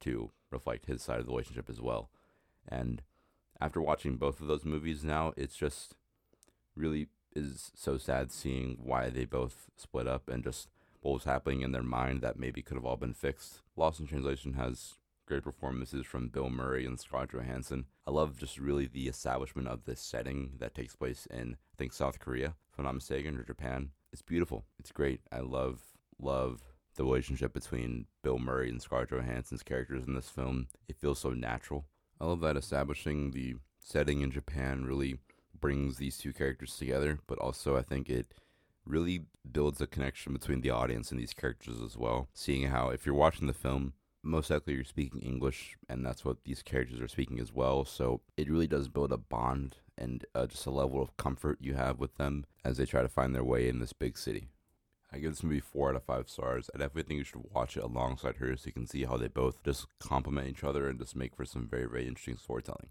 to 0.00 0.32
reflect 0.50 0.86
his 0.86 1.02
side 1.02 1.20
of 1.20 1.26
the 1.26 1.30
relationship 1.30 1.70
as 1.70 1.80
well. 1.80 2.10
And 2.68 3.02
after 3.60 3.80
watching 3.80 4.16
both 4.16 4.40
of 4.40 4.48
those 4.48 4.64
movies 4.64 5.04
now, 5.04 5.32
it's 5.36 5.56
just 5.56 5.94
really 6.76 7.06
is 7.34 7.70
so 7.74 7.96
sad 7.96 8.32
seeing 8.32 8.78
why 8.82 9.08
they 9.08 9.24
both 9.24 9.70
split 9.76 10.08
up 10.08 10.28
and 10.28 10.42
just 10.42 10.68
what 11.04 11.14
was 11.14 11.24
happening 11.24 11.60
in 11.60 11.72
their 11.72 11.82
mind 11.82 12.22
that 12.22 12.38
maybe 12.38 12.62
could 12.62 12.76
have 12.76 12.86
all 12.86 12.96
been 12.96 13.14
fixed. 13.14 13.60
Lost 13.76 14.00
in 14.00 14.06
Translation 14.06 14.54
has 14.54 14.94
great 15.26 15.44
performances 15.44 16.06
from 16.06 16.28
Bill 16.28 16.48
Murray 16.48 16.86
and 16.86 16.98
Scarlett 16.98 17.32
Johansson. 17.32 17.84
I 18.06 18.10
love 18.10 18.38
just 18.38 18.58
really 18.58 18.86
the 18.86 19.08
establishment 19.08 19.68
of 19.68 19.84
this 19.84 20.00
setting 20.00 20.52
that 20.58 20.74
takes 20.74 20.96
place 20.96 21.26
in, 21.26 21.56
I 21.74 21.76
think, 21.76 21.92
South 21.92 22.18
Korea, 22.18 22.54
if 22.72 22.78
I'm 22.78 22.86
not 22.86 22.94
mistaken, 22.94 23.36
or 23.36 23.42
Japan 23.42 23.90
it's 24.14 24.22
beautiful. 24.22 24.64
It's 24.78 24.92
great. 24.92 25.20
I 25.32 25.40
love 25.40 25.82
love 26.20 26.62
the 26.94 27.02
relationship 27.02 27.52
between 27.52 28.06
Bill 28.22 28.38
Murray 28.38 28.70
and 28.70 28.80
Scarlett 28.80 29.10
Johansson's 29.10 29.64
characters 29.64 30.06
in 30.06 30.14
this 30.14 30.30
film. 30.30 30.68
It 30.88 30.96
feels 30.96 31.18
so 31.18 31.30
natural. 31.30 31.84
I 32.20 32.26
love 32.26 32.40
that 32.40 32.56
establishing 32.56 33.32
the 33.32 33.56
setting 33.80 34.20
in 34.20 34.30
Japan 34.30 34.84
really 34.84 35.18
brings 35.60 35.96
these 35.96 36.16
two 36.16 36.32
characters 36.32 36.76
together, 36.76 37.18
but 37.26 37.38
also 37.38 37.76
I 37.76 37.82
think 37.82 38.08
it 38.08 38.28
really 38.86 39.26
builds 39.50 39.80
a 39.80 39.86
connection 39.86 40.32
between 40.32 40.60
the 40.60 40.70
audience 40.70 41.10
and 41.10 41.20
these 41.20 41.34
characters 41.34 41.80
as 41.80 41.96
well. 41.96 42.28
Seeing 42.34 42.68
how 42.68 42.90
if 42.90 43.06
you're 43.06 43.14
watching 43.14 43.46
the 43.46 43.52
film, 43.52 43.94
most 44.22 44.50
likely 44.50 44.74
you're 44.74 44.84
speaking 44.84 45.20
English, 45.20 45.76
and 45.88 46.04
that's 46.04 46.24
what 46.24 46.44
these 46.44 46.62
characters 46.62 47.00
are 47.00 47.08
speaking 47.08 47.38
as 47.40 47.52
well. 47.52 47.84
So 47.84 48.22
it 48.36 48.50
really 48.50 48.66
does 48.66 48.88
build 48.88 49.12
a 49.12 49.18
bond 49.18 49.76
and 49.96 50.24
uh, 50.34 50.46
just 50.46 50.66
a 50.66 50.70
level 50.70 51.00
of 51.00 51.16
comfort 51.16 51.58
you 51.60 51.74
have 51.74 51.98
with 51.98 52.16
them 52.16 52.46
as 52.64 52.78
they 52.78 52.86
try 52.86 53.02
to 53.02 53.08
find 53.08 53.34
their 53.34 53.44
way 53.44 53.68
in 53.68 53.80
this 53.80 53.92
big 53.92 54.16
city. 54.16 54.48
I 55.12 55.18
give 55.18 55.30
this 55.30 55.44
movie 55.44 55.60
four 55.60 55.90
out 55.90 55.96
of 55.96 56.02
five 56.02 56.28
stars. 56.28 56.68
I 56.74 56.78
definitely 56.78 57.04
think 57.04 57.18
you 57.18 57.24
should 57.24 57.52
watch 57.52 57.76
it 57.76 57.84
alongside 57.84 58.36
her 58.36 58.56
so 58.56 58.66
you 58.66 58.72
can 58.72 58.86
see 58.86 59.04
how 59.04 59.16
they 59.16 59.28
both 59.28 59.62
just 59.62 59.86
complement 60.00 60.48
each 60.48 60.64
other 60.64 60.88
and 60.88 60.98
just 60.98 61.14
make 61.14 61.36
for 61.36 61.44
some 61.44 61.68
very, 61.68 61.86
very 61.86 62.08
interesting 62.08 62.36
storytelling. 62.36 62.88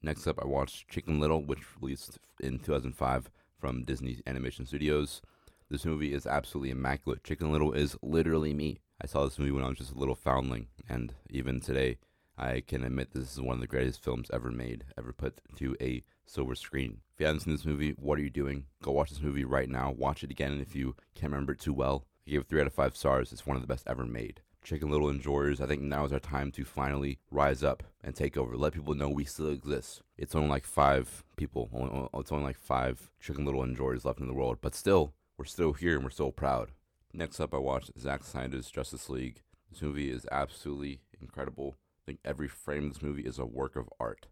Next 0.00 0.26
up, 0.28 0.38
I 0.40 0.46
watched 0.46 0.88
Chicken 0.88 1.18
Little, 1.18 1.42
which 1.42 1.64
released 1.80 2.18
in 2.38 2.60
2005 2.60 3.30
from 3.58 3.84
Disney 3.84 4.18
Animation 4.26 4.66
Studios. 4.66 5.22
This 5.70 5.86
movie 5.86 6.12
is 6.12 6.26
absolutely 6.26 6.70
immaculate. 6.70 7.24
Chicken 7.24 7.50
Little 7.50 7.72
is 7.72 7.96
literally 8.02 8.52
me. 8.52 8.80
I 9.02 9.06
saw 9.06 9.24
this 9.24 9.38
movie 9.38 9.50
when 9.50 9.64
I 9.64 9.68
was 9.68 9.78
just 9.78 9.92
a 9.92 9.98
little 9.98 10.14
foundling, 10.14 10.66
and 10.88 11.14
even 11.30 11.60
today, 11.60 11.98
I 12.36 12.62
can 12.66 12.84
admit 12.84 13.12
this 13.12 13.32
is 13.32 13.40
one 13.40 13.54
of 13.54 13.60
the 13.60 13.66
greatest 13.66 14.02
films 14.02 14.30
ever 14.32 14.50
made, 14.50 14.84
ever 14.98 15.12
put 15.12 15.40
to 15.56 15.76
a 15.80 16.04
silver 16.26 16.54
screen. 16.54 16.98
If 17.14 17.20
you 17.20 17.26
haven't 17.26 17.40
seen 17.40 17.54
this 17.54 17.64
movie, 17.64 17.92
what 17.92 18.18
are 18.18 18.22
you 18.22 18.30
doing? 18.30 18.66
Go 18.82 18.92
watch 18.92 19.10
this 19.10 19.22
movie 19.22 19.44
right 19.44 19.68
now. 19.68 19.90
Watch 19.90 20.22
it 20.22 20.30
again 20.30 20.60
if 20.60 20.76
you 20.76 20.96
can't 21.14 21.32
remember 21.32 21.52
it 21.52 21.60
too 21.60 21.72
well. 21.72 22.06
I 22.26 22.30
gave 22.30 22.40
it 22.42 22.48
3 22.48 22.60
out 22.60 22.66
of 22.66 22.72
5 22.72 22.96
stars. 22.96 23.32
It's 23.32 23.46
one 23.46 23.56
of 23.56 23.62
the 23.62 23.68
best 23.68 23.86
ever 23.86 24.04
made. 24.04 24.42
Chicken 24.62 24.90
Little 24.90 25.10
enjoyers, 25.10 25.60
I 25.60 25.66
think 25.66 25.82
now 25.82 26.04
is 26.04 26.12
our 26.12 26.18
time 26.18 26.50
to 26.52 26.64
finally 26.64 27.18
rise 27.30 27.62
up 27.62 27.82
and 28.02 28.14
take 28.14 28.36
over. 28.36 28.56
Let 28.56 28.72
people 28.72 28.94
know 28.94 29.10
we 29.10 29.24
still 29.24 29.50
exist. 29.50 30.02
It's 30.16 30.34
only 30.34 30.48
like 30.48 30.64
five 30.64 31.22
people. 31.36 32.10
It's 32.14 32.32
only 32.32 32.44
like 32.44 32.58
five 32.58 33.10
Chicken 33.20 33.44
Little 33.44 33.62
enjoyers 33.62 34.04
left 34.04 34.20
in 34.20 34.28
the 34.28 34.34
world, 34.34 34.58
but 34.60 34.74
still, 34.74 35.12
we're 35.36 35.44
still 35.44 35.72
here 35.72 35.96
and 35.96 36.04
we're 36.04 36.10
still 36.10 36.32
proud. 36.32 36.70
Next 37.12 37.40
up, 37.40 37.54
I 37.54 37.58
watched 37.58 37.98
Zack 37.98 38.24
Snyder's 38.24 38.70
Justice 38.70 39.08
League. 39.08 39.42
This 39.70 39.82
movie 39.82 40.10
is 40.10 40.26
absolutely 40.30 41.00
incredible. 41.20 41.76
I 41.76 42.02
think 42.06 42.20
every 42.24 42.48
frame 42.48 42.86
of 42.86 42.94
this 42.94 43.02
movie 43.02 43.22
is 43.22 43.38
a 43.38 43.46
work 43.46 43.76
of 43.76 43.88
art. 43.98 44.26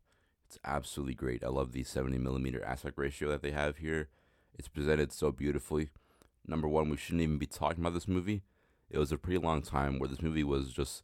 It's 0.46 0.58
absolutely 0.64 1.14
great. 1.14 1.42
I 1.42 1.48
love 1.48 1.72
the 1.72 1.84
70 1.84 2.18
millimeter 2.18 2.62
aspect 2.64 2.98
ratio 2.98 3.28
that 3.30 3.42
they 3.42 3.52
have 3.52 3.78
here. 3.78 4.08
It's 4.56 4.68
presented 4.68 5.12
so 5.12 5.32
beautifully. 5.32 5.90
Number 6.46 6.68
one, 6.68 6.88
we 6.88 6.96
shouldn't 6.96 7.22
even 7.22 7.38
be 7.38 7.46
talking 7.46 7.80
about 7.80 7.94
this 7.94 8.08
movie. 8.08 8.42
It 8.90 8.98
was 8.98 9.10
a 9.10 9.18
pretty 9.18 9.38
long 9.38 9.62
time 9.62 9.98
where 9.98 10.08
this 10.08 10.22
movie 10.22 10.44
was 10.44 10.72
just 10.72 11.02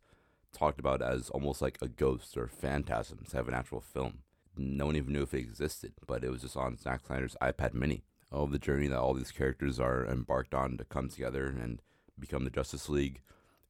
talked 0.52 0.78
about 0.78 1.02
as 1.02 1.30
almost 1.30 1.62
like 1.62 1.78
a 1.80 1.88
ghost 1.88 2.36
or 2.36 2.46
phantasm 2.46 3.24
to 3.30 3.36
have 3.36 3.48
an 3.48 3.54
actual 3.54 3.80
film. 3.80 4.18
No 4.56 4.86
one 4.86 4.96
even 4.96 5.12
knew 5.12 5.22
if 5.22 5.34
it 5.34 5.38
existed, 5.38 5.92
but 6.06 6.24
it 6.24 6.30
was 6.30 6.42
just 6.42 6.56
on 6.56 6.76
Zack 6.76 7.06
Snyder's 7.06 7.36
iPad 7.40 7.74
mini. 7.74 8.04
Oh, 8.30 8.47
the 8.47 8.58
journey 8.58 8.88
that 8.88 8.99
all 8.99 9.14
these 9.14 9.32
characters 9.32 9.80
are 9.80 10.06
embarked 10.06 10.54
on 10.54 10.76
to 10.76 10.85
come 10.85 11.08
together 11.08 11.47
and 11.47 11.80
become 12.18 12.44
the 12.44 12.50
Justice 12.50 12.88
League. 12.88 13.23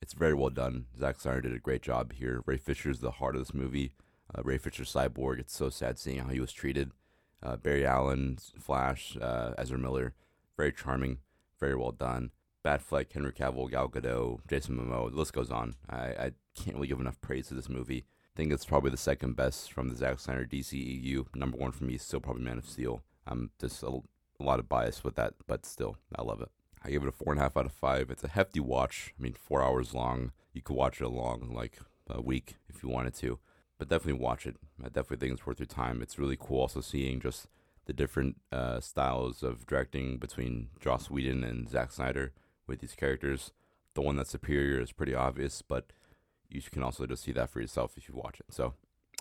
It's 0.03 0.15
very 0.15 0.35
well 0.35 0.50
done. 0.50 0.87
Zack 0.99 1.21
Snyder 1.21 1.43
did 1.43 1.55
a 1.55 1.61
great 1.61 1.83
job 1.83 2.12
here. 2.12 2.43
Ray 2.47 2.57
Fisher's 2.57 3.00
the 3.00 3.12
heart 3.12 3.37
of 3.37 3.41
this 3.41 3.55
movie. 3.55 3.93
Uh, 4.35 4.43
Ray 4.43 4.59
Fisher 4.59 4.85
Cyborg. 4.85 5.38
It's 5.38 5.57
so 5.57 5.71
sad 5.71 5.99
seeing 5.99 6.19
how 6.21 6.29
he 6.29 6.41
was 6.41 6.53
treated. 6.53 6.91
Uh, 7.43 7.57
Barry 7.57 7.87
Allen, 7.87 8.38
Flash, 8.59 9.17
uh, 9.21 9.55
Ezra 9.57 9.79
Miller, 9.79 10.15
very 10.57 10.73
charming, 10.73 11.19
very 11.61 11.77
well 11.77 11.93
done. 11.93 12.31
Batfleck, 12.65 13.12
Henry 13.12 13.33
Cavill, 13.33 13.71
Gal 13.71 13.88
Gadot, 13.88 14.41
Jason 14.49 14.77
Momoa. 14.77 15.11
The 15.11 15.17
list 15.17 15.33
goes 15.33 15.50
on. 15.50 15.77
I, 15.88 15.97
I 15.97 16.33
can't 16.57 16.77
really 16.77 16.88
give 16.88 17.00
enough 17.00 17.21
praise 17.21 17.49
to 17.49 17.55
this 17.55 17.69
movie. 17.69 18.05
I 18.35 18.37
think 18.37 18.53
it's 18.53 18.65
probably 18.65 18.91
the 18.91 18.97
second 18.97 19.37
best 19.37 19.73
from 19.73 19.88
the 19.88 19.97
Zack 19.97 20.19
Snyder 20.19 20.45
DCEU. 20.45 21.35
Number 21.35 21.57
one 21.57 21.73
for 21.73 21.85
me 21.85 21.95
is 21.95 22.03
still 22.03 22.21
probably 22.21 22.43
Man 22.43 22.59
of 22.59 22.69
Steel. 22.69 23.03
I'm 23.27 23.50
just 23.61 23.83
a, 23.83 24.00
a 24.40 24.45
lot 24.45 24.59
of 24.59 24.68
bias 24.68 25.02
with 25.04 25.16
that, 25.16 25.35
but 25.47 25.66
still, 25.66 25.97
I 26.14 26.23
love 26.23 26.40
it. 26.40 26.49
I 26.85 26.90
give 26.90 27.02
it 27.02 27.09
a 27.09 27.12
four 27.12 27.33
and 27.33 27.40
a 27.40 27.42
half 27.42 27.57
out 27.57 27.66
of 27.66 27.73
five. 27.73 28.11
It's 28.11 28.25
a 28.25 28.28
hefty 28.28 28.61
watch. 28.61 29.12
I 29.18 29.23
mean, 29.23 29.35
four 29.35 29.62
hours 29.62 29.95
long. 29.95 30.33
You 30.52 30.62
could 30.62 30.76
watch 30.76 31.00
it 31.00 31.04
along 31.04 31.50
like 31.52 31.78
a 32.09 32.21
week 32.21 32.57
if 32.68 32.83
you 32.83 32.88
wanted 32.88 33.14
to 33.14 33.38
but 33.78 33.88
definitely 33.88 34.21
watch 34.21 34.47
it. 34.47 34.57
I 34.80 34.88
definitely 34.88 35.18
think 35.18 35.33
it's 35.33 35.47
worth 35.47 35.61
your 35.61 35.66
time. 35.66 36.02
It's 36.02 36.18
really 36.18 36.37
cool 36.38 36.61
also 36.61 36.80
seeing 36.80 37.21
just 37.21 37.47
the 37.87 37.92
different 37.92 38.37
uh, 38.52 38.80
styles 38.80 39.42
of 39.42 39.66
directing 39.66 40.18
between 40.18 40.68
Joss 40.80 41.11
Whedon 41.11 41.45
and 41.45 41.71
Zack 41.71 41.92
Snyder 41.92 42.33
with 42.66 42.80
these 42.80 42.95
characters. 42.95 43.52
The 43.95 44.02
one 44.02 44.16
that's 44.16 44.30
superior 44.30 44.80
is 44.80 44.92
pretty 44.92 45.14
obvious, 45.14 45.62
but 45.62 45.92
you 46.50 46.61
can 46.61 46.83
also 46.83 47.07
just 47.07 47.23
see 47.23 47.33
that 47.33 47.50
for 47.50 47.61
yourself 47.61 47.97
if 47.97 48.09
you 48.09 48.14
watch 48.14 48.40
it. 48.40 48.47
So 48.52 48.75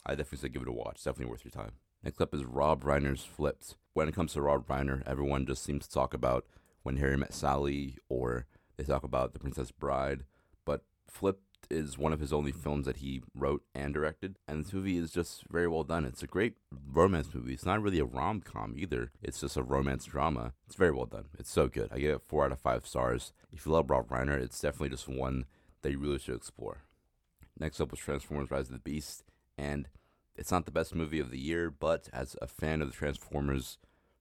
I 0.06 0.12
definitely 0.12 0.40
say 0.40 0.50
give 0.50 0.64
it 0.64 0.68
a 0.68 0.74
watch. 0.74 1.04
definitely 1.04 1.32
worth 1.32 1.46
your 1.46 1.52
time. 1.52 1.74
Next 2.04 2.22
up 2.22 2.34
is 2.34 2.46
Rob 2.46 2.84
Reiner's 2.84 3.24
Flipped. 3.24 3.76
When 3.94 4.08
it 4.08 4.16
comes 4.16 4.34
to 4.34 4.42
Rob 4.42 4.68
Reiner, 4.68 5.02
everyone 5.06 5.46
just 5.46 5.64
seems 5.64 5.88
to 5.88 5.94
talk 5.94 6.14
about 6.14 6.46
When 6.84 6.98
Harry 6.98 7.18
Met 7.18 7.34
Sally 7.34 7.98
or 8.08 8.46
they 8.78 8.84
talk 8.84 9.04
about 9.04 9.34
The 9.34 9.40
Princess 9.40 9.72
Bride, 9.72 10.24
but 10.64 10.84
Flip 11.10 11.40
is 11.70 11.98
one 11.98 12.14
of 12.14 12.20
his 12.20 12.32
only 12.32 12.52
films 12.52 12.86
that 12.86 12.98
he 12.98 13.22
wrote 13.36 13.64
and 13.74 13.94
directed, 13.94 14.38
and 14.48 14.64
this 14.64 14.72
movie 14.72 14.98
is 14.98 15.12
just 15.12 15.44
very 15.50 15.68
well 15.68 15.84
done. 15.84 16.06
It's 16.06 16.24
a 16.24 16.28
great 16.28 16.54
romance 16.72 17.34
movie. 17.34 17.54
It's 17.54 17.66
not 17.66 17.82
really 17.82 18.00
a 18.00 18.06
rom 18.06 18.42
com 18.42 18.76
either. 18.78 19.12
It's 19.22 19.42
just 19.42 19.58
a 19.58 19.64
romance 19.64 20.06
drama. 20.06 20.54
It's 20.68 20.76
very 20.76 20.92
well 20.92 21.08
done. 21.08 21.26
It's 21.38 21.52
so 21.52 21.68
good. 21.68 21.90
I 21.92 22.00
give 22.00 22.16
it 22.16 22.22
four 22.22 22.46
out 22.46 22.52
of 22.52 22.60
five 22.60 22.86
stars. 22.86 23.34
If 23.52 23.66
you 23.66 23.72
love 23.72 23.90
Rob 23.90 24.08
Reiner, 24.10 24.40
it's 24.40 24.62
definitely 24.62 24.90
just 24.90 25.10
one 25.10 25.46
that 25.82 25.92
you 25.92 26.00
really 26.00 26.20
should 26.20 26.36
explore. 26.36 26.84
Next 27.60 27.82
up 27.82 27.92
was 27.92 28.00
Transformers: 28.00 28.52
Rise 28.52 28.68
of 28.68 28.74
the 28.74 28.80
Beast, 28.80 29.24
and 29.58 29.90
it's 30.38 30.52
not 30.52 30.66
the 30.66 30.72
best 30.72 30.94
movie 30.94 31.20
of 31.20 31.32
the 31.32 31.40
year, 31.40 31.70
but 31.70 32.10
as 32.14 32.36
a 32.42 32.48
fan 32.48 32.82
of 32.82 32.90
the 32.90 32.96
Transformers 32.96 33.78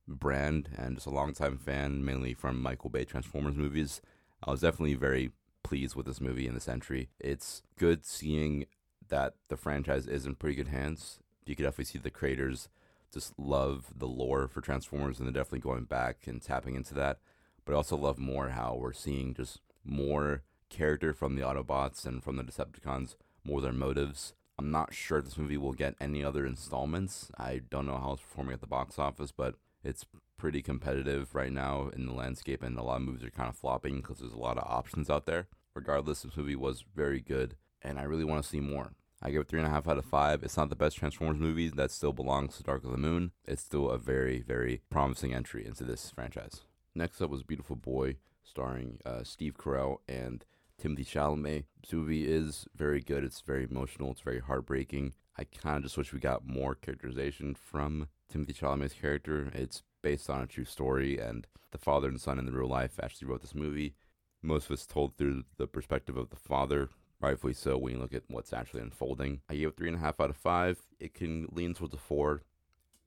brand 0.09 0.71
and 0.77 0.97
just 0.97 1.07
a 1.07 1.11
longtime 1.11 1.59
fan, 1.59 2.05
mainly 2.05 2.35
from 2.35 2.63
Michael 2.63 2.91
Bay 2.91 3.05
Transformers 3.05 3.57
movies, 3.57 4.01
I 4.43 4.51
was 4.51 4.61
definitely 4.61 4.95
very 4.95 5.33
pleased 5.63 5.95
with 5.97 6.07
this 6.07 6.21
movie 6.21 6.47
in 6.47 6.55
this 6.55 6.69
entry. 6.69 7.11
It's 7.19 7.63
good 7.79 8.05
seeing 8.05 8.67
that 9.09 9.35
the 9.49 9.57
franchise 9.57 10.07
is 10.07 10.25
in 10.25 10.37
pretty 10.37 10.57
good 10.57 10.69
hands. 10.69 11.19
You 11.45 11.55
could 11.55 11.65
definitely 11.65 11.85
see 11.87 11.99
the 11.99 12.11
creators 12.11 12.69
just 13.13 13.39
love 13.39 13.93
the 13.97 14.07
lore 14.07 14.49
for 14.49 14.61
Transformers 14.61 15.19
and 15.19 15.27
they're 15.27 15.43
definitely 15.43 15.61
going 15.61 15.85
back 15.85 16.27
and 16.27 16.43
tapping 16.43 16.75
into 16.75 16.95
that. 16.95 17.19
But 17.65 17.73
I 17.73 17.77
also 17.77 17.97
love 17.97 18.19
more 18.19 18.51
how 18.51 18.77
we're 18.81 18.93
seeing 18.93 19.35
just 19.35 19.61
more 19.85 20.43
character 20.71 21.13
from 21.13 21.37
the 21.37 21.43
Autobots 21.43 22.05
and 22.07 22.23
from 22.23 22.37
the 22.37 22.45
Decepticons, 22.45 23.17
more 23.45 23.61
their 23.61 23.73
motives. 23.73 24.35
I'm 24.59 24.71
not 24.71 24.95
sure 24.95 25.19
if 25.19 25.27
this 25.27 25.39
movie 25.39 25.59
will 25.59 25.73
get 25.73 25.97
any 26.01 26.25
other 26.25 26.47
installments. 26.47 27.31
I 27.39 27.61
don't 27.71 27.87
know 27.87 27.99
how 27.99 28.13
it's 28.13 28.23
performing 28.23 28.55
at 28.55 28.61
the 28.61 28.67
box 28.67 28.99
office, 28.99 29.31
but 29.31 29.57
it's 29.85 30.07
pretty 30.39 30.63
competitive 30.63 31.35
right 31.35 31.53
now 31.53 31.91
in 31.95 32.07
the 32.07 32.13
landscape, 32.13 32.63
and 32.63 32.79
a 32.79 32.83
lot 32.83 32.97
of 32.97 33.03
movies 33.03 33.25
are 33.25 33.31
kind 33.31 33.49
of 33.49 33.57
flopping 33.57 33.97
because 33.97 34.19
there's 34.19 34.33
a 34.33 34.39
lot 34.39 34.59
of 34.59 34.65
options 34.67 35.11
out 35.11 35.27
there. 35.27 35.47
Regardless, 35.75 36.23
this 36.23 36.37
movie 36.37 36.57
was 36.57 36.85
very 36.95 37.21
good, 37.21 37.57
and 37.83 37.99
I 37.99 38.05
really 38.05 38.25
want 38.25 38.43
to 38.43 38.49
see 38.49 38.61
more. 38.61 38.93
I 39.23 39.31
give 39.31 39.43
it 39.43 39.49
three 39.49 39.61
and 39.61 39.69
a 39.69 39.71
half 39.71 39.89
out 39.89 39.99
of 39.99 40.05
five. 40.05 40.43
It's 40.43 40.57
not 40.57 40.71
the 40.71 40.77
best 40.77 40.97
Transformers 40.97 41.39
movie 41.39 41.69
that 41.69 41.91
still 41.91 42.13
belongs 42.13 42.57
to 42.57 42.63
Dark 42.63 42.85
of 42.85 42.93
the 42.93 42.99
Moon. 42.99 43.33
It's 43.47 43.63
still 43.63 43.91
a 43.91 43.99
very, 43.99 44.41
very 44.41 44.83
promising 44.91 45.35
entry 45.35 45.67
into 45.67 45.85
this 45.85 46.11
franchise. 46.11 46.63
Next 46.95 47.21
up 47.21 47.31
was 47.31 47.43
Beautiful 47.43 47.77
Boy, 47.77 48.17
starring 48.43 48.99
uh, 49.05 49.23
Steve 49.23 49.57
Carell 49.57 49.99
and 50.09 50.45
Timothée 50.83 51.07
Chalamet. 51.07 51.65
This 51.83 51.93
movie 51.93 52.27
is 52.27 52.67
very 52.75 53.01
good. 53.01 53.25
It's 53.25 53.41
very 53.41 53.65
emotional. 53.65 54.11
It's 54.11 54.21
very 54.21 54.41
heartbreaking. 54.41 55.15
I 55.39 55.45
kind 55.45 55.79
of 55.79 55.83
just 55.85 55.99
wish 55.99 56.13
we 56.13 56.21
got 56.21 56.47
more 56.47 56.75
characterization 56.75 57.55
from 57.55 58.09
Timothée 58.33 58.57
Chalamet's 58.57 58.95
character. 58.95 59.51
It's 59.55 59.83
based 60.03 60.31
on 60.31 60.43
a 60.43 60.47
true 60.47 60.65
story, 60.65 61.19
and 61.19 61.47
the 61.73 61.79
father 61.79 62.09
and 62.09 62.21
son 62.21 62.39
in 62.39 62.47
the 62.47 62.53
real 62.53 62.69
life 62.69 62.99
actually 63.03 63.29
wrote 63.29 63.43
this 63.43 63.55
movie. 63.55 63.95
Most 64.43 64.67
of 64.67 64.73
it's 64.73 64.87
told 64.87 65.17
through 65.17 65.45
the 65.57 65.67
perspective 65.67 66.17
of 66.17 66.31
the 66.31 66.37
father, 66.37 66.91
rightfully 67.21 67.55
so 67.55 67.77
when 67.77 67.95
you 67.95 67.99
look 67.99 68.15
at 68.15 68.23
what's 68.29 68.53
actually 68.53 68.83
unfolding. 68.83 69.41
I 69.49 69.57
gave 69.57 69.69
it 69.69 69.77
three 69.77 69.89
and 69.89 69.97
a 69.97 70.01
half 70.01 70.21
out 70.21 70.31
of 70.31 70.37
five. 70.37 70.79
It 71.01 71.15
can 71.15 71.49
lean 71.51 71.75
towards 71.75 71.95
a 71.95 71.99
four. 71.99 72.43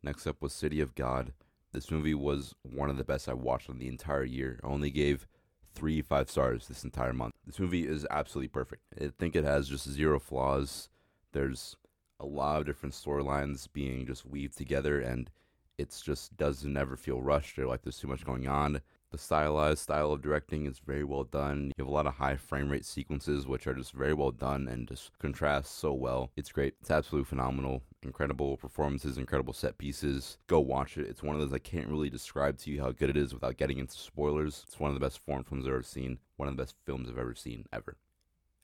Next 0.01 0.27
up 0.27 0.41
was 0.41 0.53
City 0.53 0.81
of 0.81 0.95
God. 0.95 1.33
This 1.71 1.91
movie 1.91 2.15
was 2.15 2.55
one 2.63 2.89
of 2.89 2.97
the 2.97 3.03
best 3.03 3.29
I 3.29 3.33
watched 3.33 3.69
on 3.69 3.77
the 3.77 3.87
entire 3.87 4.23
year. 4.23 4.59
I 4.63 4.67
only 4.67 4.89
gave 4.89 5.27
three 5.73 6.01
five 6.01 6.29
stars 6.29 6.67
this 6.67 6.83
entire 6.83 7.13
month. 7.13 7.33
This 7.45 7.59
movie 7.59 7.87
is 7.87 8.05
absolutely 8.09 8.49
perfect. 8.49 8.83
I 8.99 9.11
think 9.17 9.35
it 9.35 9.43
has 9.43 9.69
just 9.69 9.89
zero 9.89 10.19
flaws. 10.19 10.89
There's 11.31 11.75
a 12.19 12.25
lot 12.25 12.59
of 12.59 12.65
different 12.65 12.95
storylines 12.95 13.67
being 13.71 14.05
just 14.05 14.25
weaved 14.25 14.57
together 14.57 14.99
and 14.99 15.29
it's 15.79 16.01
just 16.01 16.35
doesn't 16.35 16.75
ever 16.75 16.97
feel 16.97 17.21
rushed 17.21 17.57
or 17.57 17.65
like 17.65 17.81
there's 17.81 17.97
too 17.97 18.07
much 18.07 18.25
going 18.25 18.47
on. 18.47 18.81
The 19.11 19.17
stylized 19.17 19.79
style 19.79 20.11
of 20.11 20.21
directing 20.21 20.67
is 20.67 20.77
very 20.77 21.03
well 21.03 21.23
done. 21.23 21.71
You 21.77 21.85
have 21.85 21.87
a 21.87 21.91
lot 21.91 22.05
of 22.05 22.15
high 22.15 22.35
frame 22.35 22.69
rate 22.69 22.85
sequences, 22.85 23.47
which 23.47 23.65
are 23.65 23.73
just 23.73 23.93
very 23.93 24.13
well 24.13 24.29
done 24.29 24.67
and 24.67 24.87
just 24.87 25.17
contrast 25.17 25.79
so 25.79 25.93
well. 25.93 26.31
It's 26.35 26.51
great. 26.51 26.75
It's 26.81 26.91
absolutely 26.91 27.27
phenomenal. 27.27 27.81
Incredible 28.03 28.57
performances, 28.57 29.17
incredible 29.17 29.53
set 29.53 29.79
pieces. 29.79 30.37
Go 30.45 30.59
watch 30.59 30.97
it. 30.97 31.07
It's 31.07 31.23
one 31.23 31.35
of 31.35 31.41
those 31.41 31.53
I 31.53 31.59
can't 31.59 31.89
really 31.89 32.09
describe 32.09 32.59
to 32.59 32.69
you 32.69 32.81
how 32.81 32.91
good 32.91 33.09
it 33.09 33.17
is 33.17 33.33
without 33.33 33.57
getting 33.57 33.79
into 33.79 33.97
spoilers. 33.97 34.65
It's 34.67 34.79
one 34.79 34.89
of 34.91 34.95
the 34.95 35.05
best 35.05 35.19
foreign 35.25 35.43
films 35.43 35.65
I've 35.65 35.73
ever 35.73 35.81
seen. 35.81 36.19
One 36.35 36.47
of 36.47 36.55
the 36.55 36.61
best 36.61 36.75
films 36.85 37.09
I've 37.09 37.17
ever 37.17 37.33
seen, 37.33 37.65
ever. 37.73 37.97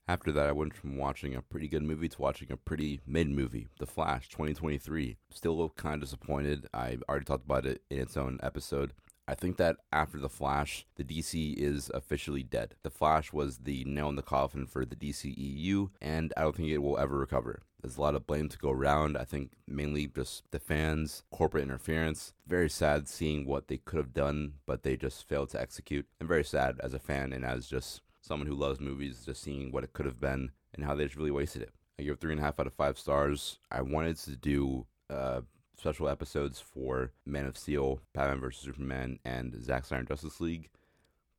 After 0.08 0.30
that, 0.32 0.46
I 0.46 0.52
went 0.52 0.72
from 0.72 0.96
watching 0.96 1.34
a 1.34 1.42
pretty 1.42 1.66
good 1.66 1.82
movie 1.82 2.08
to 2.08 2.22
watching 2.22 2.52
a 2.52 2.56
pretty 2.56 3.00
mid 3.08 3.28
movie, 3.28 3.66
The 3.80 3.86
Flash 3.86 4.28
2023. 4.28 5.16
Still 5.30 5.68
kind 5.70 5.94
of 5.96 6.00
disappointed. 6.02 6.68
I 6.72 6.98
already 7.08 7.24
talked 7.24 7.44
about 7.44 7.66
it 7.66 7.82
in 7.90 7.98
its 7.98 8.16
own 8.16 8.38
episode. 8.40 8.92
I 9.26 9.34
think 9.34 9.56
that 9.56 9.78
after 9.90 10.18
The 10.18 10.28
Flash, 10.28 10.86
the 10.94 11.02
DC 11.02 11.56
is 11.56 11.90
officially 11.92 12.44
dead. 12.44 12.76
The 12.84 12.90
Flash 12.90 13.32
was 13.32 13.58
the 13.58 13.82
nail 13.84 14.08
in 14.08 14.14
the 14.14 14.22
coffin 14.22 14.66
for 14.66 14.84
the 14.84 14.94
DCEU, 14.94 15.90
and 16.00 16.32
I 16.36 16.42
don't 16.42 16.54
think 16.54 16.68
it 16.68 16.78
will 16.78 16.98
ever 16.98 17.18
recover. 17.18 17.62
There's 17.82 17.96
a 17.96 18.00
lot 18.00 18.14
of 18.14 18.28
blame 18.28 18.48
to 18.48 18.58
go 18.58 18.70
around. 18.70 19.16
I 19.16 19.24
think 19.24 19.54
mainly 19.66 20.06
just 20.06 20.44
the 20.52 20.60
fans, 20.60 21.24
corporate 21.32 21.64
interference. 21.64 22.32
Very 22.46 22.70
sad 22.70 23.08
seeing 23.08 23.44
what 23.44 23.66
they 23.66 23.78
could 23.78 23.98
have 23.98 24.14
done, 24.14 24.54
but 24.66 24.84
they 24.84 24.96
just 24.96 25.28
failed 25.28 25.50
to 25.50 25.60
execute. 25.60 26.06
And 26.20 26.28
very 26.28 26.44
sad 26.44 26.80
as 26.80 26.94
a 26.94 27.00
fan 27.00 27.32
and 27.32 27.44
as 27.44 27.66
just 27.66 28.02
someone 28.26 28.48
who 28.48 28.54
loves 28.54 28.80
movies, 28.80 29.22
just 29.24 29.42
seeing 29.42 29.72
what 29.72 29.84
it 29.84 29.92
could 29.92 30.06
have 30.06 30.20
been 30.20 30.50
and 30.74 30.84
how 30.84 30.94
they 30.94 31.04
just 31.04 31.16
really 31.16 31.30
wasted 31.30 31.62
it. 31.62 31.72
I 31.98 32.02
give 32.02 32.18
three 32.18 32.32
and 32.32 32.40
a 32.40 32.44
half 32.44 32.60
out 32.60 32.66
of 32.66 32.74
five 32.74 32.98
stars. 32.98 33.58
I 33.70 33.80
wanted 33.82 34.16
to 34.18 34.36
do 34.36 34.86
uh, 35.08 35.40
special 35.78 36.08
episodes 36.08 36.60
for 36.60 37.12
Man 37.24 37.46
of 37.46 37.56
Steel, 37.56 38.00
Batman 38.12 38.40
vs 38.40 38.62
Superman, 38.62 39.18
and 39.24 39.64
Zack 39.64 39.86
Snyder 39.86 40.04
Justice 40.04 40.40
League. 40.40 40.68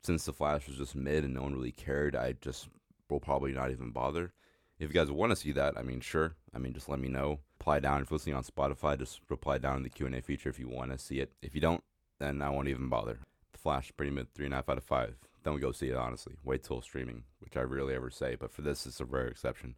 Since 0.03 0.25
The 0.25 0.33
Flash 0.33 0.67
was 0.67 0.77
just 0.77 0.95
mid 0.95 1.23
and 1.23 1.33
no 1.33 1.43
one 1.43 1.53
really 1.53 1.71
cared, 1.71 2.15
I 2.15 2.33
just 2.41 2.69
will 3.09 3.19
probably 3.19 3.51
not 3.51 3.71
even 3.71 3.91
bother. 3.91 4.33
If 4.79 4.89
you 4.89 4.93
guys 4.93 5.11
want 5.11 5.31
to 5.31 5.35
see 5.35 5.51
that, 5.53 5.77
I 5.77 5.81
mean, 5.81 6.01
sure. 6.01 6.35
I 6.53 6.59
mean, 6.59 6.73
just 6.73 6.87
let 6.87 6.99
me 6.99 7.09
know. 7.09 7.39
Reply 7.59 7.79
down 7.79 8.01
if 8.01 8.09
you're 8.09 8.17
listening 8.17 8.35
on 8.35 8.43
Spotify. 8.43 8.97
Just 8.97 9.21
reply 9.29 9.57
down 9.57 9.77
in 9.77 9.83
the 9.83 9.89
Q 9.89 10.05
and 10.05 10.15
A 10.15 10.21
feature 10.21 10.49
if 10.49 10.59
you 10.59 10.69
want 10.69 10.91
to 10.91 10.99
see 10.99 11.19
it. 11.19 11.31
If 11.41 11.55
you 11.55 11.61
don't, 11.61 11.83
then 12.19 12.41
I 12.41 12.49
won't 12.49 12.67
even 12.67 12.87
bother. 12.87 13.19
The 13.53 13.57
Flash, 13.57 13.91
pretty 13.97 14.11
mid, 14.11 14.33
three 14.33 14.45
and 14.45 14.53
a 14.53 14.57
half 14.57 14.69
out 14.69 14.77
of 14.77 14.83
five. 14.83 15.17
We 15.53 15.61
go 15.61 15.71
see 15.71 15.87
it. 15.87 15.95
Honestly, 15.95 16.35
wait 16.43 16.63
till 16.63 16.81
streaming, 16.81 17.23
which 17.39 17.55
I 17.55 17.61
rarely 17.61 17.95
ever 17.95 18.09
say, 18.09 18.35
but 18.35 18.51
for 18.51 18.61
this, 18.61 18.85
it's 18.85 18.99
a 18.99 19.05
rare 19.05 19.27
exception. 19.27 19.75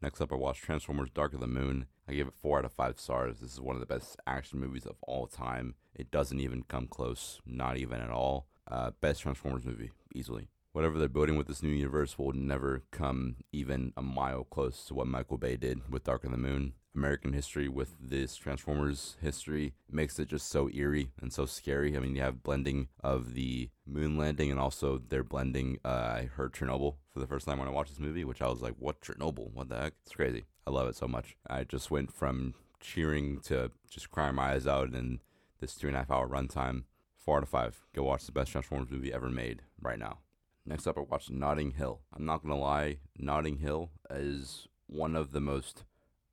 Next 0.00 0.20
up, 0.20 0.32
I 0.32 0.36
watched 0.36 0.64
Transformers 0.64 1.10
Dark 1.14 1.32
of 1.32 1.40
the 1.40 1.46
Moon. 1.46 1.86
I 2.08 2.14
gave 2.14 2.26
it 2.26 2.34
4 2.34 2.58
out 2.58 2.64
of 2.64 2.72
5 2.72 2.98
stars. 2.98 3.38
This 3.38 3.52
is 3.52 3.60
one 3.60 3.76
of 3.76 3.80
the 3.80 3.86
best 3.86 4.16
action 4.26 4.58
movies 4.58 4.84
of 4.84 4.96
all 5.02 5.28
time. 5.28 5.76
It 5.94 6.10
doesn't 6.10 6.40
even 6.40 6.64
come 6.64 6.88
close, 6.88 7.40
not 7.46 7.76
even 7.76 8.00
at 8.00 8.10
all. 8.10 8.48
Uh, 8.68 8.90
best 9.00 9.22
Transformers 9.22 9.64
movie, 9.64 9.92
easily. 10.14 10.48
Whatever 10.72 10.98
they're 10.98 11.08
building 11.08 11.36
with 11.36 11.46
this 11.46 11.62
new 11.62 11.68
universe 11.68 12.18
will 12.18 12.32
never 12.32 12.82
come 12.90 13.36
even 13.52 13.92
a 13.96 14.02
mile 14.02 14.42
close 14.42 14.84
to 14.86 14.94
what 14.94 15.06
Michael 15.06 15.38
Bay 15.38 15.56
did 15.56 15.88
with 15.88 16.04
Dark 16.04 16.24
of 16.24 16.32
the 16.32 16.36
Moon. 16.36 16.72
American 16.94 17.32
history 17.32 17.68
with 17.68 17.96
this 18.00 18.36
Transformers 18.36 19.16
history 19.20 19.74
makes 19.90 20.18
it 20.18 20.28
just 20.28 20.48
so 20.48 20.68
eerie 20.70 21.10
and 21.20 21.32
so 21.32 21.46
scary. 21.46 21.96
I 21.96 22.00
mean, 22.00 22.14
you 22.14 22.22
have 22.22 22.42
blending 22.42 22.88
of 23.02 23.34
the 23.34 23.70
moon 23.86 24.16
landing 24.16 24.50
and 24.50 24.60
also 24.60 25.00
they're 25.08 25.24
blending. 25.24 25.78
Uh, 25.84 25.88
I 25.88 26.30
heard 26.34 26.52
Chernobyl 26.52 26.96
for 27.12 27.20
the 27.20 27.26
first 27.26 27.46
time 27.46 27.58
when 27.58 27.68
I 27.68 27.72
watched 27.72 27.90
this 27.90 27.98
movie, 27.98 28.24
which 28.24 28.42
I 28.42 28.48
was 28.48 28.60
like, 28.60 28.74
what 28.78 29.00
Chernobyl? 29.00 29.52
What 29.52 29.68
the 29.68 29.78
heck? 29.78 29.94
It's 30.04 30.14
crazy. 30.14 30.44
I 30.66 30.70
love 30.70 30.88
it 30.88 30.96
so 30.96 31.08
much. 31.08 31.36
I 31.48 31.64
just 31.64 31.90
went 31.90 32.12
from 32.12 32.54
cheering 32.80 33.40
to 33.40 33.70
just 33.90 34.10
crying 34.10 34.34
my 34.34 34.52
eyes 34.52 34.66
out 34.66 34.92
in 34.92 35.20
this 35.60 35.74
two 35.74 35.86
and 35.86 35.96
a 35.96 36.00
half 36.00 36.10
hour 36.10 36.28
runtime. 36.28 36.84
Four 37.16 37.38
out 37.38 37.44
of 37.44 37.48
five. 37.48 37.80
Go 37.94 38.02
watch 38.02 38.26
the 38.26 38.32
best 38.32 38.50
Transformers 38.50 38.90
movie 38.90 39.12
ever 39.12 39.30
made 39.30 39.62
right 39.80 39.98
now. 39.98 40.18
Next 40.66 40.86
up, 40.86 40.98
I 40.98 41.00
watched 41.00 41.30
Notting 41.30 41.72
Hill. 41.72 42.00
I'm 42.14 42.24
not 42.24 42.42
gonna 42.42 42.58
lie, 42.58 42.98
Notting 43.16 43.58
Hill 43.58 43.90
is 44.10 44.68
one 44.86 45.16
of 45.16 45.32
the 45.32 45.40
most 45.40 45.84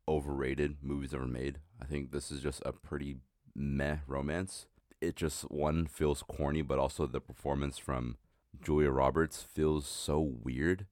overrated 0.10 0.78
movies 0.82 1.13
ever 1.13 1.28
made. 1.28 1.60
I 1.82 1.86
think 1.86 2.12
this 2.12 2.32
is 2.32 2.42
just 2.42 2.62
a 2.66 2.74
pretty 2.74 3.18
meh 3.56 3.98
romance. 4.08 4.66
It 5.00 5.16
just 5.16 5.44
one 5.44 5.86
feels 5.86 6.24
corny, 6.24 6.63
but 6.63 6.80
also 6.80 7.06
the 7.06 7.22
performance 7.22 7.78
from 7.78 8.18
Julia 8.62 8.89
Roberts 8.89 9.44
feels 9.44 9.88
so 9.88 10.20
weird. 10.20 10.88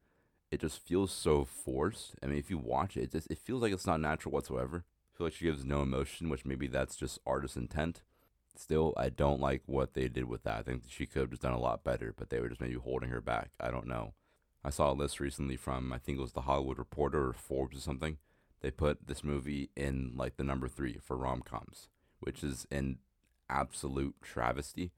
It 0.51 0.61
just 0.61 0.79
feels 0.79 1.11
so 1.11 1.43
forced. 1.43 2.15
I 2.23 2.27
mean, 2.27 2.37
if 2.37 2.49
you 2.49 2.57
watch 2.57 2.95
it, 2.95 3.03
it 3.03 3.11
just 3.11 3.29
it 3.29 3.39
feels 3.39 3.61
like 3.61 3.73
it's 3.73 3.87
not 3.87 3.99
natural 3.99 4.31
whatsoever. 4.31 4.85
I 4.85 5.17
feel 5.17 5.27
like 5.27 5.33
she 5.33 5.45
gives 5.45 5.65
no 5.65 5.81
emotion, 5.81 6.29
which 6.29 6.45
maybe 6.45 6.67
that's 6.67 6.95
just 6.95 7.19
artist 7.25 7.57
intent. 7.57 8.03
Still, 8.55 8.93
I 8.95 9.09
don't 9.09 9.41
like 9.41 9.63
what 9.65 9.93
they 9.93 10.07
did 10.07 10.25
with 10.25 10.43
that. 10.43 10.59
I 10.59 10.63
think 10.63 10.83
she 10.87 11.05
could 11.05 11.21
have 11.21 11.29
just 11.31 11.41
done 11.41 11.53
a 11.53 11.59
lot 11.59 11.83
better, 11.83 12.13
but 12.15 12.29
they 12.29 12.39
were 12.39 12.49
just 12.49 12.61
maybe 12.61 12.75
holding 12.75 13.09
her 13.09 13.21
back. 13.21 13.49
I 13.59 13.71
don't 13.71 13.87
know. 13.87 14.13
I 14.63 14.69
saw 14.69 14.91
a 14.91 14.93
list 14.93 15.19
recently 15.19 15.57
from 15.57 15.91
I 15.91 15.97
think 15.97 16.17
it 16.17 16.21
was 16.21 16.33
the 16.33 16.41
Hollywood 16.41 16.77
Reporter 16.77 17.29
or 17.29 17.33
Forbes 17.33 17.77
or 17.77 17.81
something 17.81 18.17
they 18.61 18.71
put 18.71 19.07
this 19.07 19.23
movie 19.23 19.69
in 19.75 20.13
like 20.15 20.37
the 20.37 20.43
number 20.43 20.67
three 20.67 20.99
for 21.03 21.15
rom 21.15 21.41
coms, 21.41 21.89
which 22.19 22.43
is 22.43 22.65
an 22.71 22.97
absolute 23.49 24.15
travesty. 24.21 24.91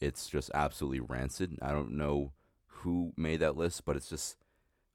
It's 0.00 0.28
just 0.28 0.50
absolutely 0.54 1.00
rancid. 1.00 1.58
I 1.60 1.72
don't 1.72 1.96
know 1.96 2.32
who 2.66 3.12
made 3.16 3.40
that 3.40 3.56
list, 3.56 3.84
but 3.84 3.96
it's 3.96 4.08
just 4.08 4.36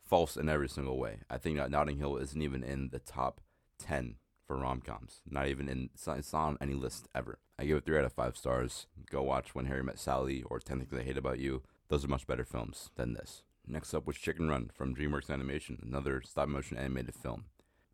false 0.05 0.37
in 0.37 0.47
every 0.47 0.69
single 0.69 0.97
way. 0.97 1.19
I 1.29 1.37
think 1.37 1.57
that 1.57 1.71
Notting 1.71 1.97
Hill 1.97 2.17
isn't 2.17 2.41
even 2.41 2.63
in 2.63 2.89
the 2.89 2.99
top 2.99 3.41
10 3.79 4.15
for 4.45 4.57
rom 4.57 4.81
coms. 4.81 5.21
Not 5.29 5.47
even 5.47 5.67
in, 5.67 5.89
it's 5.93 6.07
not, 6.07 6.19
it's 6.19 6.33
not 6.33 6.47
on 6.47 6.57
any 6.61 6.73
list 6.73 7.07
ever. 7.15 7.39
I 7.57 7.65
give 7.65 7.77
it 7.77 7.85
3 7.85 7.99
out 7.99 8.05
of 8.05 8.13
5 8.13 8.37
stars. 8.37 8.87
Go 9.09 9.23
watch 9.23 9.53
When 9.53 9.65
Harry 9.65 9.83
Met 9.83 9.99
Sally 9.99 10.43
or 10.43 10.59
10 10.59 10.79
Things 10.79 10.93
I 10.93 11.03
Hate 11.03 11.17
About 11.17 11.39
You. 11.39 11.63
Those 11.89 12.05
are 12.05 12.09
much 12.09 12.27
better 12.27 12.45
films 12.45 12.89
than 12.95 13.13
this. 13.13 13.43
Next 13.67 13.93
up 13.93 14.05
was 14.05 14.17
Chicken 14.17 14.49
Run 14.49 14.69
from 14.73 14.95
DreamWorks 14.95 15.29
Animation, 15.29 15.79
another 15.81 16.21
stop 16.21 16.49
motion 16.49 16.77
animated 16.77 17.15
film. 17.15 17.45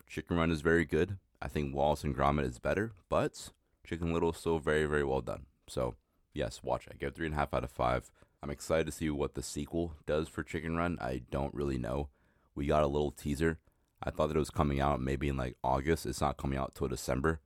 Chicken 0.09 0.37
Run 0.37 0.49
is 0.49 0.61
very 0.61 0.85
good. 0.85 1.19
I 1.39 1.47
think 1.47 1.73
Wallace 1.73 2.03
and 2.03 2.17
Gromit 2.17 2.43
is 2.43 2.57
better, 2.57 2.93
but 3.09 3.51
Chicken 3.85 4.11
Little 4.11 4.31
is 4.31 4.37
still 4.37 4.57
very, 4.57 4.85
very 4.85 5.03
well 5.03 5.21
done. 5.21 5.45
So, 5.67 5.95
yes, 6.33 6.63
watch 6.63 6.87
it. 6.87 6.93
I 6.95 6.97
give 6.97 7.13
three 7.13 7.27
and 7.27 7.35
a 7.35 7.37
half 7.37 7.53
out 7.53 7.63
of 7.63 7.69
five. 7.69 8.09
I'm 8.41 8.49
excited 8.49 8.87
to 8.87 8.91
see 8.91 9.11
what 9.11 9.35
the 9.35 9.43
sequel 9.43 9.93
does 10.07 10.27
for 10.27 10.41
Chicken 10.41 10.75
Run. 10.75 10.97
I 10.99 11.21
don't 11.29 11.53
really 11.53 11.77
know. 11.77 12.09
We 12.55 12.65
got 12.65 12.81
a 12.81 12.87
little 12.87 13.11
teaser. 13.11 13.59
I 14.01 14.09
thought 14.09 14.27
that 14.27 14.35
it 14.35 14.39
was 14.39 14.49
coming 14.49 14.79
out 14.79 14.99
maybe 14.99 15.29
in 15.29 15.37
like 15.37 15.57
August. 15.63 16.07
It's 16.07 16.21
not 16.21 16.37
coming 16.37 16.57
out 16.57 16.73
till 16.73 16.87
December. 16.87 17.39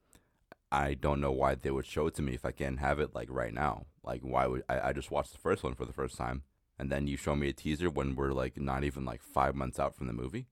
I 0.71 0.93
don't 0.93 1.19
know 1.19 1.31
why 1.31 1.55
they 1.55 1.69
would 1.69 1.85
show 1.85 2.07
it 2.07 2.15
to 2.15 2.21
me 2.21 2.33
if 2.33 2.45
I 2.45 2.51
can't 2.51 2.79
have 2.79 2.99
it 2.99 3.13
like 3.13 3.27
right 3.29 3.53
now. 3.53 3.87
Like 4.03 4.21
why 4.21 4.47
would 4.47 4.63
I, 4.69 4.89
I 4.89 4.93
just 4.93 5.11
watched 5.11 5.33
the 5.33 5.37
first 5.37 5.63
one 5.63 5.75
for 5.75 5.85
the 5.85 5.93
first 5.93 6.15
time 6.15 6.43
and 6.79 6.89
then 6.89 7.07
you 7.07 7.17
show 7.17 7.35
me 7.35 7.49
a 7.49 7.53
teaser 7.53 7.89
when 7.89 8.15
we're 8.15 8.31
like 8.31 8.57
not 8.57 8.83
even 8.83 9.03
like 9.03 9.21
five 9.21 9.53
months 9.53 9.79
out 9.79 9.95
from 9.95 10.07
the 10.07 10.13
movie? 10.13 10.47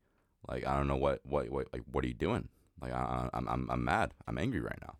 Like 0.51 0.67
I 0.67 0.75
don't 0.75 0.87
know 0.87 0.97
what 0.97 1.21
what 1.23 1.49
what 1.49 1.67
like 1.71 1.83
what 1.89 2.03
are 2.03 2.07
you 2.07 2.13
doing? 2.13 2.49
Like 2.81 2.91
I, 2.91 3.29
I'm 3.33 3.47
I'm 3.47 3.69
I'm 3.71 3.83
mad. 3.83 4.13
I'm 4.27 4.37
angry 4.37 4.59
right 4.59 4.79
now. 4.81 4.95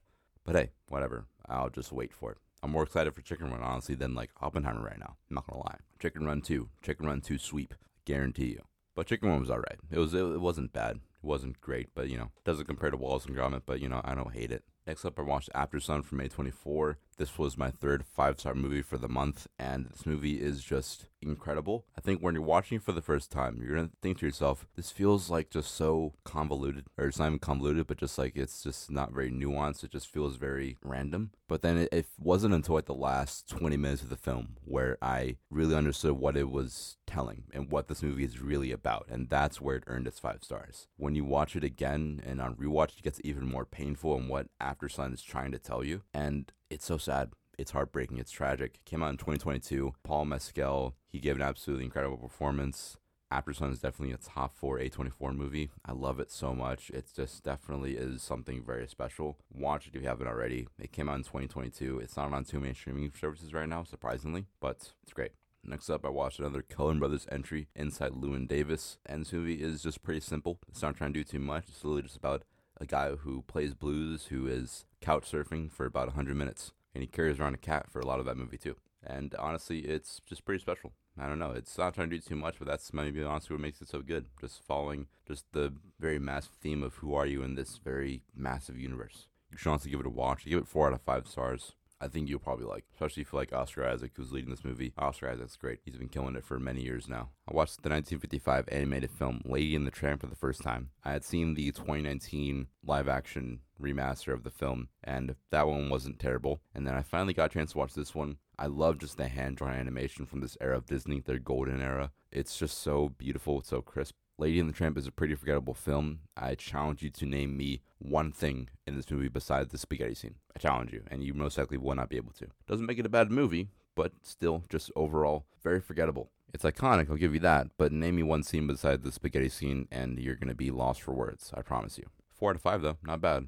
But 0.46 0.56
hey, 0.56 0.72
whatever. 0.88 1.26
I'll 1.50 1.70
just 1.70 1.92
wait 1.92 2.14
for 2.14 2.32
it. 2.32 2.38
I'm 2.64 2.72
more 2.72 2.84
excited 2.84 3.14
for 3.14 3.22
Chicken 3.22 3.52
Run 3.52 3.62
honestly 3.62 3.96
than 3.96 4.16
like 4.16 4.30
Oppenheimer 4.42 4.82
right 4.82 5.00
now. 5.00 5.18
I'm 5.30 5.36
not 5.36 5.48
gonna 5.48 5.62
lie. 5.62 5.80
Chicken 6.00 6.26
Run 6.26 6.42
two, 6.42 6.70
Chicken 6.82 7.06
Run 7.06 7.20
two 7.20 7.38
sweep, 7.38 7.74
guarantee 8.06 8.52
you. 8.52 8.62
But 8.96 9.08
Chicken 9.08 9.28
Run 9.28 9.42
was 9.42 9.50
alright. 9.50 9.80
It 9.92 10.00
was 10.00 10.14
it, 10.14 10.24
it 10.24 10.40
wasn't 10.40 10.72
bad. 10.72 10.96
It 10.96 11.28
wasn't 11.28 11.60
great, 11.60 11.90
but 11.94 12.08
you 12.08 12.18
know 12.18 12.32
doesn't 12.46 12.66
compare 12.66 12.90
to 12.90 12.98
Wallace 12.98 13.26
and 13.26 13.36
Gromit. 13.36 13.64
But 13.66 13.82
you 13.82 13.90
know 13.90 14.00
I 14.06 14.16
don't 14.16 14.34
hate 14.34 14.52
it. 14.52 14.64
Next 14.88 15.04
up, 15.04 15.20
I 15.20 15.24
watched 15.24 15.50
Aftersun 15.54 16.06
from 16.06 16.20
A24. 16.20 16.96
This 17.18 17.38
was 17.38 17.58
my 17.58 17.72
third 17.72 18.06
five 18.06 18.40
star 18.40 18.56
movie 18.56 18.82
for 18.82 18.98
the 18.98 19.10
month, 19.10 19.48
and 19.60 19.86
this 19.86 20.06
movie 20.06 20.42
is 20.42 20.64
just 20.64 21.08
incredible. 21.22 21.86
I 21.98 22.02
think 22.02 22.22
when 22.22 22.34
you're 22.34 22.44
watching 22.44 22.80
for 22.80 22.92
the 22.92 23.02
first 23.02 23.32
time, 23.32 23.62
you're 23.62 23.76
gonna 23.76 23.92
think 24.02 24.20
to 24.20 24.26
yourself, 24.26 24.66
this 24.76 24.92
feels 24.92 25.30
like 25.30 25.50
just 25.50 25.76
so 25.76 26.14
convoluted, 26.24 26.86
or 26.98 27.08
it's 27.08 27.20
not 27.20 27.28
even 27.28 27.40
convoluted, 27.40 27.88
but 27.88 27.98
just 27.98 28.18
like 28.18 28.36
it's 28.36 28.64
just 28.64 28.90
not 28.90 29.14
very 29.14 29.32
nuanced. 29.32 29.84
It 29.84 29.92
just 29.92 30.08
feels 30.08 30.36
very 30.38 30.78
random. 30.84 31.32
But 31.48 31.62
then 31.62 31.78
it, 31.78 31.90
it 31.92 32.06
wasn't 32.18 32.54
until 32.54 32.76
like 32.76 32.86
the 32.86 32.94
last 32.94 33.50
20 33.50 33.78
minutes 33.78 34.02
of 34.02 34.10
the 34.10 34.18
film 34.18 34.56
where 34.64 34.98
I 35.02 35.36
really 35.50 35.76
understood 35.76 36.14
what 36.14 36.38
it 36.38 36.50
was 36.50 36.98
telling 37.06 37.44
and 37.54 37.70
what 37.70 37.88
this 37.88 38.02
movie 38.02 38.24
is 38.24 38.42
really 38.42 38.72
about, 38.72 39.06
and 39.10 39.30
that's 39.30 39.62
where 39.62 39.76
it 39.76 39.84
earned 39.88 40.08
its 40.08 40.20
five 40.20 40.44
stars. 40.44 40.88
When 40.98 41.14
you 41.14 41.26
watch 41.26 41.56
it 41.56 41.64
again 41.64 42.22
and 42.26 42.42
on 42.42 42.56
rewatch, 42.56 42.98
it 42.98 43.04
gets 43.04 43.22
even 43.24 43.46
more 43.48 43.66
painful 43.66 44.16
and 44.16 44.30
what 44.30 44.48
Aftersun 44.62 45.14
is 45.14 45.22
trying 45.22 45.52
to 45.52 45.60
tell 45.60 45.84
you, 45.84 46.02
and 46.14 46.52
it's 46.72 46.86
so 46.86 46.98
sad. 46.98 47.32
It's 47.58 47.72
heartbreaking. 47.72 48.18
It's 48.18 48.32
tragic. 48.32 48.80
Came 48.86 49.04
out 49.04 49.12
in 49.12 49.18
2022. 49.18 49.94
Paul 50.04 50.26
Mescal, 50.26 50.96
he 51.10 51.20
gave 51.20 51.36
an 51.36 51.42
absolutely 51.42 51.86
incredible 51.86 52.18
performance. 52.18 52.98
Aftersun 53.32 53.72
is 53.72 53.80
definitely 53.80 54.14
a 54.14 54.18
top 54.18 54.54
four 54.54 54.80
A24 54.80 55.36
movie. 55.36 55.70
I 55.86 55.92
love 55.92 56.20
it 56.20 56.32
so 56.32 56.54
much. 56.54 56.90
It 56.90 57.08
just 57.16 57.44
definitely 57.44 57.96
is 57.96 58.24
something 58.24 58.64
very 58.64 58.88
special. 58.88 59.38
Watch 59.54 59.88
it 59.88 59.96
if 59.96 60.02
you 60.02 60.08
haven't 60.08 60.28
already. 60.28 60.68
It 60.80 60.92
came 60.92 61.08
out 61.08 61.18
in 61.18 61.24
2022. 61.24 62.00
It's 62.00 62.18
not 62.18 62.34
on 62.34 62.46
too 62.46 62.60
many 62.60 62.74
streaming 62.74 63.12
services 63.20 63.54
right 63.54 63.70
now, 63.70 63.84
surprisingly, 63.84 64.46
but 64.60 64.94
it's 65.04 65.14
great. 65.14 65.32
Next 65.64 65.90
up, 65.90 66.06
I 66.06 66.10
watched 66.10 66.40
another 66.40 66.64
Coen 66.64 67.00
Brothers 67.00 67.28
entry, 67.32 67.68
Inside 67.76 68.14
Llewyn 68.14 68.48
Davis. 68.48 68.98
And 69.06 69.22
this 69.22 69.34
movie 69.34 69.62
is 69.62 69.84
just 69.84 70.04
pretty 70.04 70.22
simple. 70.22 70.60
It's 70.68 70.82
not 70.82 70.96
trying 70.98 71.14
to 71.14 71.20
do 71.20 71.24
too 71.24 71.40
much. 71.40 71.66
It's 71.68 71.84
literally 71.84 72.04
just 72.04 72.18
about 72.18 72.44
a 72.80 72.86
guy 72.86 73.12
who 73.12 73.44
plays 73.44 73.74
blues 73.74 74.26
who 74.26 74.48
is 74.48 74.86
couch 75.02 75.30
surfing 75.32 75.72
for 75.72 75.86
about 75.86 76.08
100 76.08 76.36
minutes. 76.36 76.72
And 76.94 77.02
he 77.02 77.08
carries 77.08 77.40
around 77.40 77.56
a 77.56 77.58
cat 77.58 77.88
for 77.90 78.00
a 78.00 78.06
lot 78.06 78.20
of 78.20 78.26
that 78.26 78.38
movie, 78.38 78.58
too. 78.58 78.76
And 79.04 79.34
honestly, 79.40 79.80
it's 79.80 80.22
just 80.26 80.46
pretty 80.46 80.62
special. 80.62 80.92
I 81.20 81.28
don't 81.28 81.40
know. 81.40 81.52
It's 81.52 81.78
not 81.78 81.94
trying 81.94 82.10
to 82.10 82.18
do 82.18 82.22
too 82.22 82.36
much, 82.36 82.56
but 82.60 82.68
that's 82.68 82.94
maybe 82.94 83.24
honestly 83.24 83.54
what 83.54 83.62
makes 83.62 83.82
it 83.82 83.90
so 83.90 84.02
good. 84.02 84.28
Just 84.40 84.64
following 84.64 85.08
just 85.28 85.46
the 85.52 85.74
very 86.00 86.20
massive 86.20 86.54
theme 86.62 86.84
of 86.84 86.96
who 86.96 87.14
are 87.14 87.26
you 87.26 87.44
in 87.44 87.56
this 87.56 87.80
very 87.84 88.24
massive 88.36 88.78
universe. 88.78 89.28
You 89.52 89.58
should 89.58 89.70
honestly 89.70 89.92
give 89.92 90.00
it 90.00 90.06
a 90.06 90.10
watch. 90.10 90.46
give 90.46 90.60
it 90.60 90.68
four 90.68 90.88
out 90.88 90.94
of 90.94 91.02
five 91.02 91.28
stars. 91.28 91.74
I 92.02 92.08
think 92.08 92.28
you'll 92.28 92.40
probably 92.40 92.66
like, 92.66 92.84
especially 92.94 93.22
if 93.22 93.32
you 93.32 93.38
like 93.38 93.54
Oscar 93.54 93.88
Isaac, 93.88 94.12
who's 94.16 94.32
leading 94.32 94.50
this 94.50 94.66
movie. 94.66 94.92
Oscar 94.98 95.30
Isaac's 95.30 95.56
great. 95.56 95.80
He's 95.86 95.96
been 95.96 96.10
killing 96.10 96.36
it 96.36 96.44
for 96.44 96.60
many 96.60 96.82
years 96.82 97.08
now. 97.08 97.30
I 97.48 97.54
watched 97.54 97.84
the 97.84 97.90
1955 97.90 98.70
animated 98.72 99.12
film 99.12 99.42
Lady 99.46 99.76
and 99.76 99.86
the 99.86 99.92
Tramp 99.92 100.22
for 100.22 100.28
the 100.28 100.36
first 100.36 100.62
time. 100.64 100.90
I 101.04 101.12
had 101.12 101.24
seen 101.24 101.54
the 101.54 101.72
2019 101.72 102.68
live 102.84 103.08
action 103.08 103.60
remaster 103.80 104.34
of 104.34 104.44
the 104.44 104.50
film, 104.50 104.90
and 105.04 105.36
that 105.52 105.68
one 105.68 105.90
wasn't 105.90 106.20
terrible. 106.20 106.62
And 106.74 106.88
then 106.88 106.96
I 106.96 107.04
finally 107.04 107.34
got 107.34 107.52
a 107.52 107.54
chance 107.54 107.74
to 107.74 107.78
watch 107.78 107.94
this 107.94 108.16
one. 108.16 108.38
I 108.58 108.68
love 108.68 109.00
just 109.00 109.18
the 109.18 109.28
hand 109.28 109.58
drawn 109.58 109.74
animation 109.74 110.26
from 110.26 110.42
this 110.42 110.58
era 110.60 110.78
of 110.78 110.86
Disney, 110.86 111.20
their 111.20 111.40
golden 111.40 111.82
era. 111.82 112.12
It's 112.32 112.58
just 112.58 112.78
so 112.78 113.10
beautiful, 113.10 113.60
it's 113.60 113.70
so 113.70 113.82
crisp. 113.82 114.16
Lady 114.42 114.60
and 114.60 114.68
the 114.68 114.74
Tramp 114.74 114.98
is 114.98 115.06
a 115.06 115.12
pretty 115.12 115.36
forgettable 115.36 115.76
film. 115.76 116.22
I 116.36 116.56
challenge 116.56 117.04
you 117.04 117.12
to 117.12 117.28
name 117.28 117.56
me 117.56 117.84
one 118.00 118.32
thing 118.32 118.70
in 118.88 118.96
this 118.96 119.12
movie 119.12 119.28
besides 119.28 119.72
the 119.72 119.78
spaghetti 119.78 120.16
scene. 120.16 120.34
I 120.56 120.60
challenge 120.60 120.92
you, 120.92 121.04
and 121.12 121.24
you 121.24 121.36
most 121.36 121.60
likely 121.60 121.78
will 121.78 121.94
not 121.94 122.10
be 122.10 122.18
able 122.18 122.32
to. 122.40 122.48
Doesn't 122.66 122.88
make 122.88 122.98
it 122.98 123.06
a 123.06 123.10
bad 123.10 123.32
movie, 123.32 123.68
but 123.94 124.14
still, 124.24 124.64
just 124.68 124.90
overall, 124.96 125.46
very 125.64 125.80
forgettable. 125.80 126.32
It's 126.56 126.64
iconic, 126.64 127.12
I'll 127.12 127.18
give 127.18 127.36
you 127.36 127.40
that, 127.42 127.68
but 127.78 127.92
name 127.92 128.16
me 128.16 128.24
one 128.24 128.42
scene 128.42 128.66
besides 128.66 129.04
the 129.04 129.12
spaghetti 129.12 129.48
scene, 129.48 129.88
and 129.92 130.18
you're 130.18 130.34
going 130.34 130.48
to 130.48 130.56
be 130.56 130.72
lost 130.72 131.04
for 131.04 131.14
words, 131.14 131.52
I 131.56 131.62
promise 131.62 132.00
you. 132.00 132.08
Four 132.32 132.50
out 132.50 132.56
of 132.56 132.64
five, 132.64 132.82
though, 132.82 132.98
not 133.04 133.22
bad. 133.22 133.46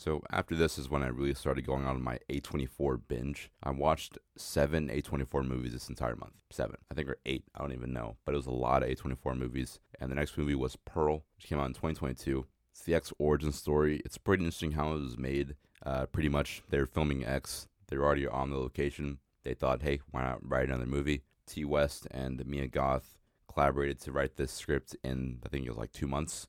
So 0.00 0.22
after 0.30 0.56
this 0.56 0.78
is 0.78 0.88
when 0.88 1.02
I 1.02 1.08
really 1.08 1.34
started 1.34 1.66
going 1.66 1.84
on 1.84 2.02
my 2.02 2.18
A24 2.30 3.02
binge. 3.06 3.50
I 3.62 3.70
watched 3.70 4.16
seven 4.34 4.88
A24 4.88 5.46
movies 5.46 5.74
this 5.74 5.90
entire 5.90 6.16
month. 6.16 6.32
Seven. 6.48 6.76
I 6.90 6.94
think 6.94 7.10
or 7.10 7.18
eight. 7.26 7.44
I 7.54 7.58
don't 7.58 7.74
even 7.74 7.92
know. 7.92 8.16
But 8.24 8.32
it 8.32 8.38
was 8.38 8.46
a 8.46 8.50
lot 8.50 8.82
of 8.82 8.88
A24 8.88 9.36
movies. 9.36 9.78
And 10.00 10.10
the 10.10 10.14
next 10.14 10.38
movie 10.38 10.54
was 10.54 10.76
Pearl, 10.86 11.26
which 11.36 11.48
came 11.48 11.60
out 11.60 11.66
in 11.66 11.74
2022. 11.74 12.46
It's 12.72 12.82
the 12.82 12.94
X 12.94 13.12
origin 13.18 13.52
story. 13.52 14.00
It's 14.02 14.16
pretty 14.16 14.42
interesting 14.42 14.72
how 14.72 14.94
it 14.94 15.00
was 15.00 15.18
made. 15.18 15.54
Uh, 15.84 16.06
pretty 16.06 16.30
much, 16.30 16.62
they 16.70 16.78
were 16.78 16.86
filming 16.86 17.26
X. 17.26 17.68
They 17.88 17.98
were 17.98 18.06
already 18.06 18.26
on 18.26 18.48
the 18.48 18.56
location. 18.56 19.18
They 19.44 19.52
thought, 19.52 19.82
hey, 19.82 20.00
why 20.10 20.22
not 20.22 20.38
write 20.40 20.70
another 20.70 20.86
movie? 20.86 21.24
Ti 21.46 21.66
West 21.66 22.08
and 22.10 22.46
Mia 22.46 22.68
Goth 22.68 23.18
collaborated 23.52 24.00
to 24.00 24.12
write 24.12 24.36
this 24.36 24.52
script 24.52 24.96
in, 25.04 25.40
I 25.44 25.50
think 25.50 25.66
it 25.66 25.70
was 25.70 25.76
like 25.76 25.92
two 25.92 26.06
months. 26.06 26.48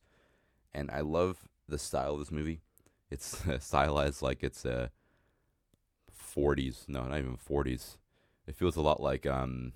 And 0.73 0.89
I 0.89 1.01
love 1.01 1.49
the 1.67 1.77
style 1.77 2.13
of 2.13 2.19
this 2.19 2.31
movie 2.31 2.61
it's 3.12 3.43
stylized 3.60 4.21
like 4.21 4.41
it's 4.41 4.65
a 4.65 4.89
40s. 6.36 6.88
No, 6.88 7.04
not 7.04 7.19
even 7.19 7.38
40s. 7.38 7.97
It 8.47 8.56
feels 8.56 8.76
a 8.76 8.82
lot 8.82 9.02
like 9.02 9.26
um, 9.26 9.74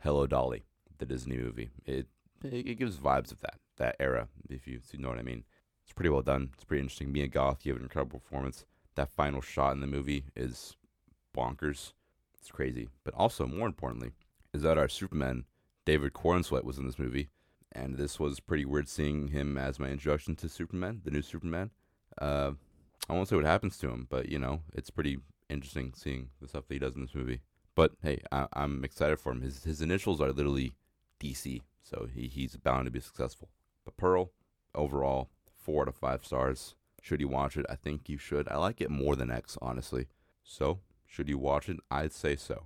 Hello 0.00 0.26
Dolly, 0.26 0.64
the 0.98 1.06
Disney 1.06 1.36
movie. 1.36 1.70
It, 1.84 2.06
it, 2.44 2.78
gives 2.78 2.98
vibes 2.98 3.32
of 3.32 3.40
that 3.40 3.58
that 3.78 3.96
era, 3.98 4.28
if 4.48 4.66
you, 4.66 4.80
know 4.94 5.08
what 5.08 5.18
I 5.18 5.22
mean. 5.22 5.44
It's 5.84 5.92
pretty 5.92 6.10
well 6.10 6.22
done. 6.22 6.50
It's 6.54 6.64
pretty 6.64 6.82
interesting. 6.82 7.12
Mia 7.12 7.28
Goth 7.28 7.62
gave 7.62 7.76
an 7.76 7.82
incredible 7.82 8.20
performance. 8.20 8.64
That 8.94 9.10
final 9.10 9.40
shot 9.40 9.72
in 9.72 9.80
the 9.80 9.86
movie 9.86 10.24
is 10.34 10.76
bonkers. 11.36 11.92
It's 12.38 12.50
crazy. 12.50 12.88
But 13.04 13.14
also, 13.14 13.46
more 13.46 13.66
importantly, 13.66 14.12
is 14.54 14.62
that 14.62 14.78
our 14.78 14.88
Superman, 14.88 15.44
David 15.84 16.12
Corenswet, 16.12 16.64
was 16.64 16.78
in 16.78 16.86
this 16.86 16.98
movie. 16.98 17.28
And 17.72 17.96
this 17.96 18.18
was 18.18 18.40
pretty 18.40 18.64
weird 18.64 18.88
seeing 18.88 19.28
him 19.28 19.58
as 19.58 19.78
my 19.78 19.88
introduction 19.88 20.34
to 20.36 20.48
Superman, 20.48 21.02
the 21.04 21.10
new 21.10 21.22
Superman. 21.22 21.70
Uh, 22.18 22.52
I 23.08 23.12
won't 23.12 23.28
say 23.28 23.36
what 23.36 23.44
happens 23.44 23.78
to 23.78 23.88
him, 23.88 24.06
but 24.08 24.28
you 24.28 24.38
know, 24.38 24.62
it's 24.74 24.90
pretty 24.90 25.18
interesting 25.48 25.92
seeing 25.94 26.30
the 26.40 26.48
stuff 26.48 26.66
that 26.68 26.74
he 26.74 26.80
does 26.80 26.96
in 26.96 27.02
this 27.02 27.14
movie. 27.14 27.40
But 27.74 27.92
hey, 28.02 28.20
I, 28.32 28.46
am 28.54 28.84
excited 28.84 29.18
for 29.18 29.32
him. 29.32 29.42
His 29.42 29.64
his 29.64 29.80
initials 29.80 30.20
are 30.20 30.32
literally 30.32 30.72
DC, 31.20 31.62
so 31.82 32.08
he, 32.12 32.26
he's 32.26 32.56
bound 32.56 32.86
to 32.86 32.90
be 32.90 33.00
successful. 33.00 33.48
But 33.84 33.96
Pearl, 33.96 34.32
overall, 34.74 35.30
four 35.54 35.82
out 35.82 35.88
of 35.88 35.96
five 35.96 36.24
stars. 36.24 36.74
Should 37.02 37.20
you 37.20 37.28
watch 37.28 37.56
it? 37.56 37.66
I 37.68 37.76
think 37.76 38.08
you 38.08 38.18
should. 38.18 38.48
I 38.48 38.56
like 38.56 38.80
it 38.80 38.90
more 38.90 39.14
than 39.14 39.30
X, 39.30 39.56
honestly. 39.62 40.06
So, 40.42 40.80
should 41.06 41.28
you 41.28 41.38
watch 41.38 41.68
it? 41.68 41.78
I'd 41.90 42.12
say 42.12 42.34
so. 42.34 42.64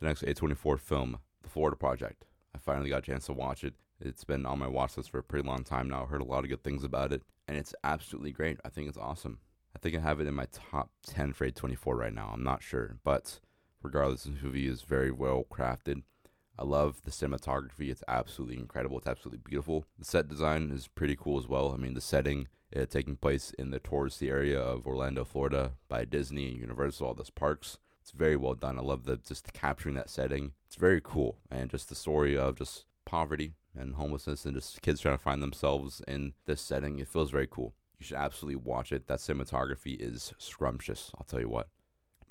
The 0.00 0.06
next 0.06 0.22
A24 0.22 0.80
film, 0.80 1.18
The 1.42 1.48
Florida 1.48 1.76
Project. 1.76 2.24
I 2.54 2.58
finally 2.58 2.90
got 2.90 2.98
a 2.98 3.06
chance 3.06 3.26
to 3.26 3.32
watch 3.32 3.62
it. 3.62 3.74
It's 4.00 4.24
been 4.24 4.46
on 4.46 4.58
my 4.58 4.66
watch 4.66 4.96
list 4.96 5.10
for 5.10 5.18
a 5.18 5.22
pretty 5.22 5.46
long 5.46 5.62
time 5.62 5.88
now. 5.88 6.02
I 6.02 6.06
heard 6.06 6.20
a 6.20 6.24
lot 6.24 6.42
of 6.42 6.50
good 6.50 6.64
things 6.64 6.82
about 6.82 7.12
it, 7.12 7.22
and 7.46 7.56
it's 7.56 7.74
absolutely 7.84 8.32
great. 8.32 8.58
I 8.64 8.68
think 8.68 8.88
it's 8.88 8.98
awesome. 8.98 9.38
I 9.74 9.78
think 9.78 9.96
I 9.96 10.00
have 10.00 10.20
it 10.20 10.26
in 10.26 10.34
my 10.34 10.46
top 10.52 10.90
10 11.06 11.32
for 11.32 11.48
A24 11.50 11.96
right 11.96 12.14
now. 12.14 12.30
I'm 12.32 12.44
not 12.44 12.62
sure. 12.62 12.96
But 13.04 13.40
regardless, 13.82 14.24
this 14.24 14.42
movie 14.42 14.68
is 14.68 14.82
very 14.82 15.10
well 15.10 15.44
crafted. 15.50 16.02
I 16.58 16.64
love 16.64 17.02
the 17.02 17.10
cinematography. 17.10 17.90
It's 17.90 18.04
absolutely 18.06 18.58
incredible. 18.58 18.98
It's 18.98 19.06
absolutely 19.06 19.40
beautiful. 19.44 19.86
The 19.98 20.04
set 20.04 20.28
design 20.28 20.70
is 20.70 20.86
pretty 20.86 21.16
cool 21.16 21.38
as 21.38 21.48
well. 21.48 21.72
I 21.72 21.76
mean, 21.76 21.94
the 21.94 22.00
setting 22.00 22.48
uh, 22.74 22.86
taking 22.86 23.16
place 23.16 23.52
in 23.58 23.70
the 23.70 23.80
touristy 23.80 24.30
area 24.30 24.60
of 24.60 24.86
Orlando, 24.86 25.24
Florida 25.24 25.72
by 25.88 26.04
Disney 26.04 26.48
and 26.48 26.58
Universal, 26.58 27.06
all 27.06 27.14
those 27.14 27.30
parks. 27.30 27.78
It's 28.00 28.10
very 28.10 28.36
well 28.36 28.54
done. 28.54 28.78
I 28.78 28.82
love 28.82 29.04
the 29.04 29.16
just 29.16 29.52
capturing 29.52 29.94
that 29.94 30.10
setting. 30.10 30.52
It's 30.66 30.76
very 30.76 31.00
cool. 31.02 31.38
And 31.50 31.70
just 31.70 31.88
the 31.88 31.94
story 31.94 32.36
of 32.36 32.56
just 32.56 32.86
poverty 33.04 33.52
and 33.78 33.94
homelessness 33.94 34.44
and 34.44 34.54
just 34.54 34.82
kids 34.82 35.00
trying 35.00 35.16
to 35.16 35.22
find 35.22 35.42
themselves 35.42 36.02
in 36.08 36.32
this 36.46 36.60
setting. 36.60 36.98
It 36.98 37.08
feels 37.08 37.30
very 37.30 37.46
cool. 37.48 37.74
You 38.02 38.06
should 38.06 38.16
absolutely 38.16 38.56
watch 38.56 38.90
it. 38.90 39.06
That 39.06 39.20
cinematography 39.20 39.96
is 39.96 40.34
scrumptious. 40.36 41.12
I'll 41.16 41.24
tell 41.24 41.38
you 41.38 41.48
what. 41.48 41.68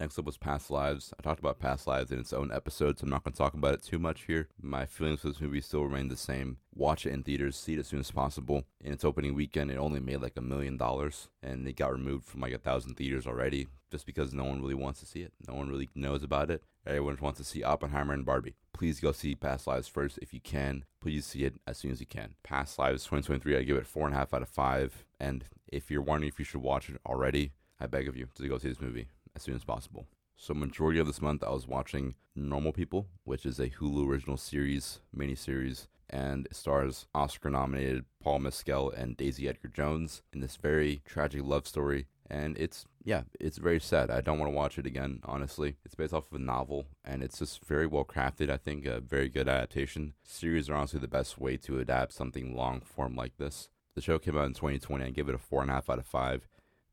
Next 0.02 0.18
up 0.18 0.26
was 0.26 0.36
Past 0.36 0.72
Lives. 0.72 1.14
I 1.20 1.22
talked 1.22 1.40
about 1.40 1.60
Past 1.60 1.86
Lives 1.86 2.12
in 2.12 2.18
its 2.18 2.34
own 2.34 2.52
episode, 2.52 2.98
so 2.98 3.04
I'm 3.04 3.12
not 3.12 3.24
going 3.24 3.34
to 3.34 3.38
talk 3.38 3.54
about 3.54 3.76
it 3.76 3.84
too 3.84 4.00
much 4.00 4.24
here. 4.24 4.48
My 4.60 4.88
feelings 4.88 5.20
for 5.20 5.28
this 5.28 5.40
movie 5.40 5.62
still 5.62 5.84
remain 5.84 6.08
the 6.08 6.18
same. 6.18 6.58
Watch 6.74 7.06
it 7.06 7.14
in 7.14 7.22
theaters, 7.22 7.56
see 7.56 7.74
it 7.74 7.80
as 7.80 7.88
soon 7.90 8.00
as 8.00 8.10
possible. 8.10 8.64
In 8.84 8.94
its 8.94 9.06
opening 9.06 9.36
weekend, 9.36 9.70
it 9.70 9.78
only 9.78 10.00
made 10.00 10.24
like 10.24 10.38
a 10.38 10.42
million 10.42 10.76
dollars, 10.76 11.30
and 11.44 11.68
it 11.68 11.76
got 11.76 11.92
removed 11.92 12.26
from 12.26 12.42
like 12.42 12.52
a 12.52 12.58
thousand 12.58 12.96
theaters 12.96 13.28
already 13.28 13.68
just 13.92 14.08
because 14.08 14.34
no 14.34 14.44
one 14.44 14.60
really 14.60 14.74
wants 14.74 15.02
to 15.02 15.06
see 15.06 15.22
it. 15.22 15.34
No 15.48 15.54
one 15.54 15.70
really 15.70 15.88
knows 15.94 16.24
about 16.24 16.50
it. 16.50 16.64
Everyone 16.84 17.20
wants 17.22 17.38
to 17.38 17.46
see 17.46 17.64
Oppenheimer 17.64 18.16
and 18.16 18.26
Barbie. 18.26 18.56
Please 18.74 19.00
go 19.00 19.12
see 19.12 19.36
Past 19.36 19.68
Lives 19.68 19.88
first 19.88 20.18
if 20.20 20.34
you 20.34 20.40
can. 20.40 20.84
Please 21.00 21.28
see 21.28 21.44
it 21.44 21.60
as 21.68 21.78
soon 21.78 21.92
as 21.92 22.00
you 22.00 22.08
can. 22.08 22.34
Past 22.42 22.80
Lives 22.80 23.04
2023, 23.04 23.56
I 23.56 23.62
give 23.62 23.78
it 23.78 23.86
four 23.86 24.08
and 24.08 24.16
a 24.16 24.18
half 24.18 24.34
out 24.34 24.42
of 24.42 24.50
five. 24.50 25.06
And 25.20 25.46
if 25.68 25.92
you're 25.92 26.02
wondering 26.02 26.30
if 26.30 26.40
you 26.40 26.46
should 26.46 26.64
watch 26.64 26.90
it 26.90 27.00
already, 27.06 27.52
I 27.80 27.86
beg 27.86 28.08
of 28.08 28.18
you 28.18 28.30
to 28.34 28.48
go 28.48 28.58
see 28.58 28.70
this 28.70 28.82
movie 28.82 29.10
as 29.36 29.44
soon 29.44 29.56
as 29.56 29.64
possible. 29.64 30.08
So 30.36 30.54
majority 30.54 31.00
of 31.00 31.08
this 31.08 31.22
month 31.22 31.44
I 31.44 31.52
was 31.52 31.68
watching 31.68 32.16
Normal 32.36 32.74
People, 32.74 33.08
which 33.24 33.46
is 33.46 33.60
a 33.60 33.70
Hulu 33.70 34.08
original 34.08 34.38
series, 34.38 35.00
miniseries, 35.16 35.88
and 36.10 36.46
it 36.48 36.56
stars 36.56 37.06
Oscar-nominated 37.14 38.06
Paul 38.22 38.40
Mescal 38.40 38.90
and 38.90 39.16
Daisy 39.16 39.48
Edgar 39.48 39.70
Jones 39.70 40.22
in 40.34 40.42
this 40.42 40.58
very 40.58 41.02
tragic 41.06 41.44
love 41.44 41.68
story. 41.68 42.08
And 42.30 42.58
it's 42.58 42.86
yeah, 43.04 43.24
it's 43.40 43.58
very 43.58 43.80
sad. 43.80 44.10
I 44.10 44.22
don't 44.22 44.40
want 44.40 44.52
to 44.52 44.56
watch 44.56 44.78
it 44.78 44.86
again, 44.86 45.20
honestly. 45.26 45.76
It's 45.84 45.96
based 45.96 46.14
off 46.14 46.32
of 46.32 46.40
a 46.40 46.44
novel, 46.44 46.86
and 47.04 47.24
it's 47.24 47.40
just 47.40 47.66
very 47.66 47.88
well 47.88 48.06
crafted. 48.06 48.50
I 48.50 48.58
think 48.58 48.86
a 48.86 49.00
very 49.00 49.28
good 49.28 49.50
adaptation. 49.50 50.14
Series 50.24 50.70
are 50.70 50.76
honestly 50.76 51.00
the 51.00 51.08
best 51.08 51.40
way 51.40 51.58
to 51.58 51.80
adapt 51.80 52.14
something 52.14 52.56
long 52.56 52.82
form 52.82 53.16
like 53.16 53.38
this. 53.38 53.70
The 53.96 54.02
show 54.02 54.20
came 54.20 54.38
out 54.38 54.46
in 54.46 54.54
2020. 54.54 55.04
I 55.04 55.10
give 55.10 55.30
it 55.30 55.36
a 55.36 55.40
four 55.40 55.62
and 55.62 55.70
a 55.70 55.74
half 55.74 55.90
out 55.90 56.00
of 56.00 56.06
five. 56.06 56.48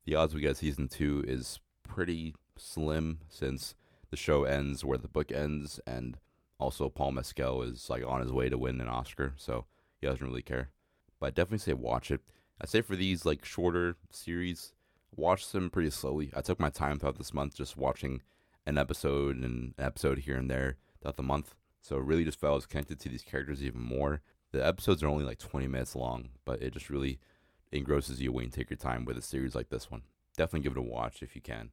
The 0.04 0.14
odds 0.14 0.34
we 0.34 0.40
get 0.40 0.56
season 0.56 0.88
two 0.88 1.24
is 1.26 1.60
pretty 1.88 2.34
slim 2.56 3.20
since 3.28 3.74
the 4.10 4.16
show 4.16 4.44
ends 4.44 4.84
where 4.84 4.98
the 4.98 5.08
book 5.08 5.32
ends, 5.32 5.80
and 5.86 6.18
also 6.58 6.88
Paul 6.88 7.12
Mescal 7.12 7.62
is 7.62 7.90
like 7.90 8.04
on 8.06 8.20
his 8.20 8.32
way 8.32 8.48
to 8.48 8.58
win 8.58 8.80
an 8.80 8.88
Oscar, 8.88 9.34
so 9.36 9.66
he 10.00 10.06
doesn't 10.06 10.26
really 10.26 10.42
care. 10.42 10.70
But 11.18 11.26
I 11.26 11.30
definitely 11.30 11.58
say 11.58 11.72
watch 11.72 12.10
it. 12.10 12.20
I 12.60 12.66
say 12.66 12.80
for 12.80 12.96
these 12.96 13.26
like 13.26 13.44
shorter 13.44 13.96
series, 14.10 14.72
watch 15.16 15.50
them 15.50 15.70
pretty 15.70 15.90
slowly. 15.90 16.30
I 16.36 16.40
took 16.40 16.60
my 16.60 16.70
time 16.70 16.98
throughout 16.98 17.18
this 17.18 17.34
month 17.34 17.56
just 17.56 17.76
watching 17.76 18.22
an 18.66 18.78
episode 18.78 19.36
and 19.36 19.44
an 19.44 19.74
episode 19.78 20.18
here 20.18 20.36
and 20.36 20.50
there 20.50 20.76
throughout 21.00 21.16
the 21.16 21.22
month. 21.22 21.54
So 21.80 21.96
really 21.96 22.24
just 22.24 22.40
felt 22.40 22.68
connected 22.68 23.00
to 23.00 23.08
these 23.08 23.22
characters 23.22 23.62
even 23.62 23.80
more 23.80 24.20
the 24.52 24.66
episodes 24.66 25.02
are 25.02 25.08
only 25.08 25.24
like 25.24 25.38
20 25.38 25.66
minutes 25.66 25.94
long, 25.94 26.30
but 26.44 26.62
it 26.62 26.72
just 26.72 26.90
really 26.90 27.18
engrosses 27.72 28.20
you 28.20 28.32
when 28.32 28.44
you 28.44 28.50
take 28.50 28.70
your 28.70 28.78
time 28.78 29.04
with 29.04 29.18
a 29.18 29.22
series 29.22 29.54
like 29.54 29.68
this 29.68 29.90
one. 29.90 30.02
Definitely 30.38 30.60
give 30.60 30.76
it 30.76 30.78
a 30.78 30.82
watch 30.82 31.20
if 31.20 31.34
you 31.34 31.42
can. 31.42 31.70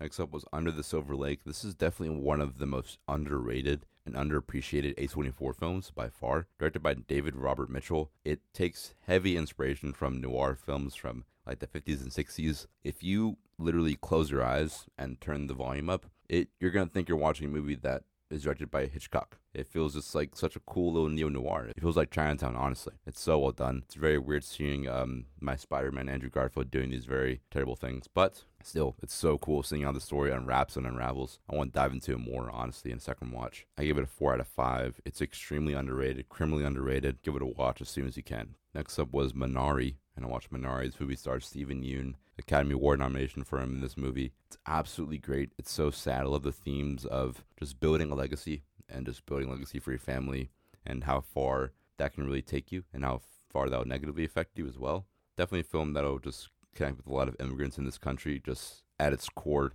Next 0.00 0.18
up 0.18 0.32
was 0.32 0.46
Under 0.50 0.70
the 0.70 0.82
Silver 0.82 1.14
Lake. 1.14 1.44
This 1.44 1.62
is 1.62 1.74
definitely 1.74 2.16
one 2.16 2.40
of 2.40 2.56
the 2.56 2.64
most 2.64 2.96
underrated 3.06 3.84
and 4.06 4.14
underappreciated 4.14 4.96
A24 4.96 5.54
films 5.54 5.90
by 5.94 6.08
far. 6.08 6.46
Directed 6.58 6.82
by 6.82 6.94
David 6.94 7.36
Robert 7.36 7.68
Mitchell, 7.68 8.10
it 8.24 8.40
takes 8.54 8.94
heavy 9.06 9.36
inspiration 9.36 9.92
from 9.92 10.22
noir 10.22 10.56
films 10.56 10.94
from 10.94 11.24
like 11.46 11.58
the 11.58 11.66
50s 11.66 12.00
and 12.00 12.10
60s. 12.10 12.66
If 12.82 13.02
you 13.02 13.36
literally 13.58 13.96
close 13.96 14.30
your 14.30 14.42
eyes 14.42 14.86
and 14.96 15.20
turn 15.20 15.46
the 15.46 15.52
volume 15.52 15.90
up, 15.90 16.06
it 16.30 16.48
you're 16.58 16.70
gonna 16.70 16.86
think 16.86 17.10
you're 17.10 17.18
watching 17.18 17.48
a 17.48 17.50
movie 17.50 17.74
that 17.74 18.04
is 18.30 18.42
directed 18.42 18.70
by 18.70 18.86
Hitchcock. 18.86 19.38
It 19.54 19.66
feels 19.66 19.94
just 19.94 20.14
like 20.14 20.36
such 20.36 20.56
a 20.56 20.60
cool 20.60 20.92
little 20.92 21.08
neo 21.08 21.28
noir. 21.28 21.68
It 21.68 21.80
feels 21.80 21.96
like 21.96 22.10
Chinatown, 22.10 22.56
honestly. 22.56 22.94
It's 23.06 23.20
so 23.20 23.38
well 23.38 23.52
done. 23.52 23.82
It's 23.84 23.94
very 23.94 24.18
weird 24.18 24.44
seeing 24.44 24.88
um, 24.88 25.26
my 25.40 25.56
Spider 25.56 25.90
Man 25.90 26.08
Andrew 26.08 26.30
Garfield 26.30 26.70
doing 26.70 26.90
these 26.90 27.06
very 27.06 27.40
terrible 27.50 27.76
things, 27.76 28.06
but 28.12 28.44
still, 28.62 28.96
it's 29.02 29.14
so 29.14 29.38
cool 29.38 29.62
seeing 29.62 29.82
how 29.82 29.92
the 29.92 30.00
story 30.00 30.30
unwraps 30.30 30.76
and 30.76 30.86
unravels. 30.86 31.40
I 31.50 31.56
want 31.56 31.72
to 31.72 31.78
dive 31.78 31.92
into 31.92 32.12
it 32.12 32.18
more, 32.18 32.50
honestly, 32.50 32.90
in 32.90 32.98
a 32.98 33.00
second 33.00 33.32
watch. 33.32 33.66
I 33.76 33.84
give 33.84 33.98
it 33.98 34.04
a 34.04 34.06
4 34.06 34.34
out 34.34 34.40
of 34.40 34.48
5. 34.48 35.00
It's 35.04 35.22
extremely 35.22 35.74
underrated, 35.74 36.28
criminally 36.28 36.64
underrated. 36.64 37.22
Give 37.22 37.36
it 37.36 37.42
a 37.42 37.46
watch 37.46 37.80
as 37.80 37.88
soon 37.88 38.06
as 38.06 38.16
you 38.16 38.22
can. 38.22 38.54
Next 38.78 38.96
up 39.00 39.12
was 39.12 39.32
Minari, 39.32 39.96
and 40.14 40.24
I 40.24 40.28
watched 40.28 40.52
Minari. 40.52 40.84
This 40.84 41.00
movie 41.00 41.16
stars 41.16 41.46
Steven 41.46 41.82
Yeun. 41.82 42.14
Academy 42.38 42.74
Award 42.74 43.00
nomination 43.00 43.42
for 43.42 43.58
him 43.58 43.74
in 43.74 43.80
this 43.80 43.96
movie. 43.96 44.30
It's 44.46 44.56
absolutely 44.68 45.18
great. 45.18 45.50
It's 45.58 45.72
so 45.72 45.90
sad. 45.90 46.20
I 46.20 46.26
love 46.26 46.44
the 46.44 46.52
themes 46.52 47.04
of 47.04 47.44
just 47.58 47.80
building 47.80 48.12
a 48.12 48.14
legacy 48.14 48.62
and 48.88 49.04
just 49.04 49.26
building 49.26 49.48
a 49.48 49.50
legacy 49.50 49.80
for 49.80 49.90
your 49.90 49.98
family 49.98 50.50
and 50.86 51.02
how 51.02 51.22
far 51.22 51.72
that 51.96 52.14
can 52.14 52.24
really 52.24 52.40
take 52.40 52.70
you 52.70 52.84
and 52.94 53.04
how 53.04 53.20
far 53.48 53.68
that 53.68 53.76
will 53.76 53.84
negatively 53.84 54.24
affect 54.24 54.56
you 54.56 54.68
as 54.68 54.78
well. 54.78 55.06
Definitely 55.36 55.62
a 55.62 55.64
film 55.64 55.94
that'll 55.94 56.20
just 56.20 56.48
connect 56.72 56.98
with 56.98 57.08
a 57.08 57.12
lot 57.12 57.26
of 57.26 57.34
immigrants 57.40 57.78
in 57.78 57.84
this 57.84 57.98
country, 57.98 58.40
just 58.46 58.84
at 59.00 59.12
its 59.12 59.28
core, 59.28 59.72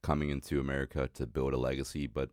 coming 0.00 0.30
into 0.30 0.60
America 0.60 1.10
to 1.14 1.26
build 1.26 1.54
a 1.54 1.58
legacy, 1.58 2.06
but 2.06 2.30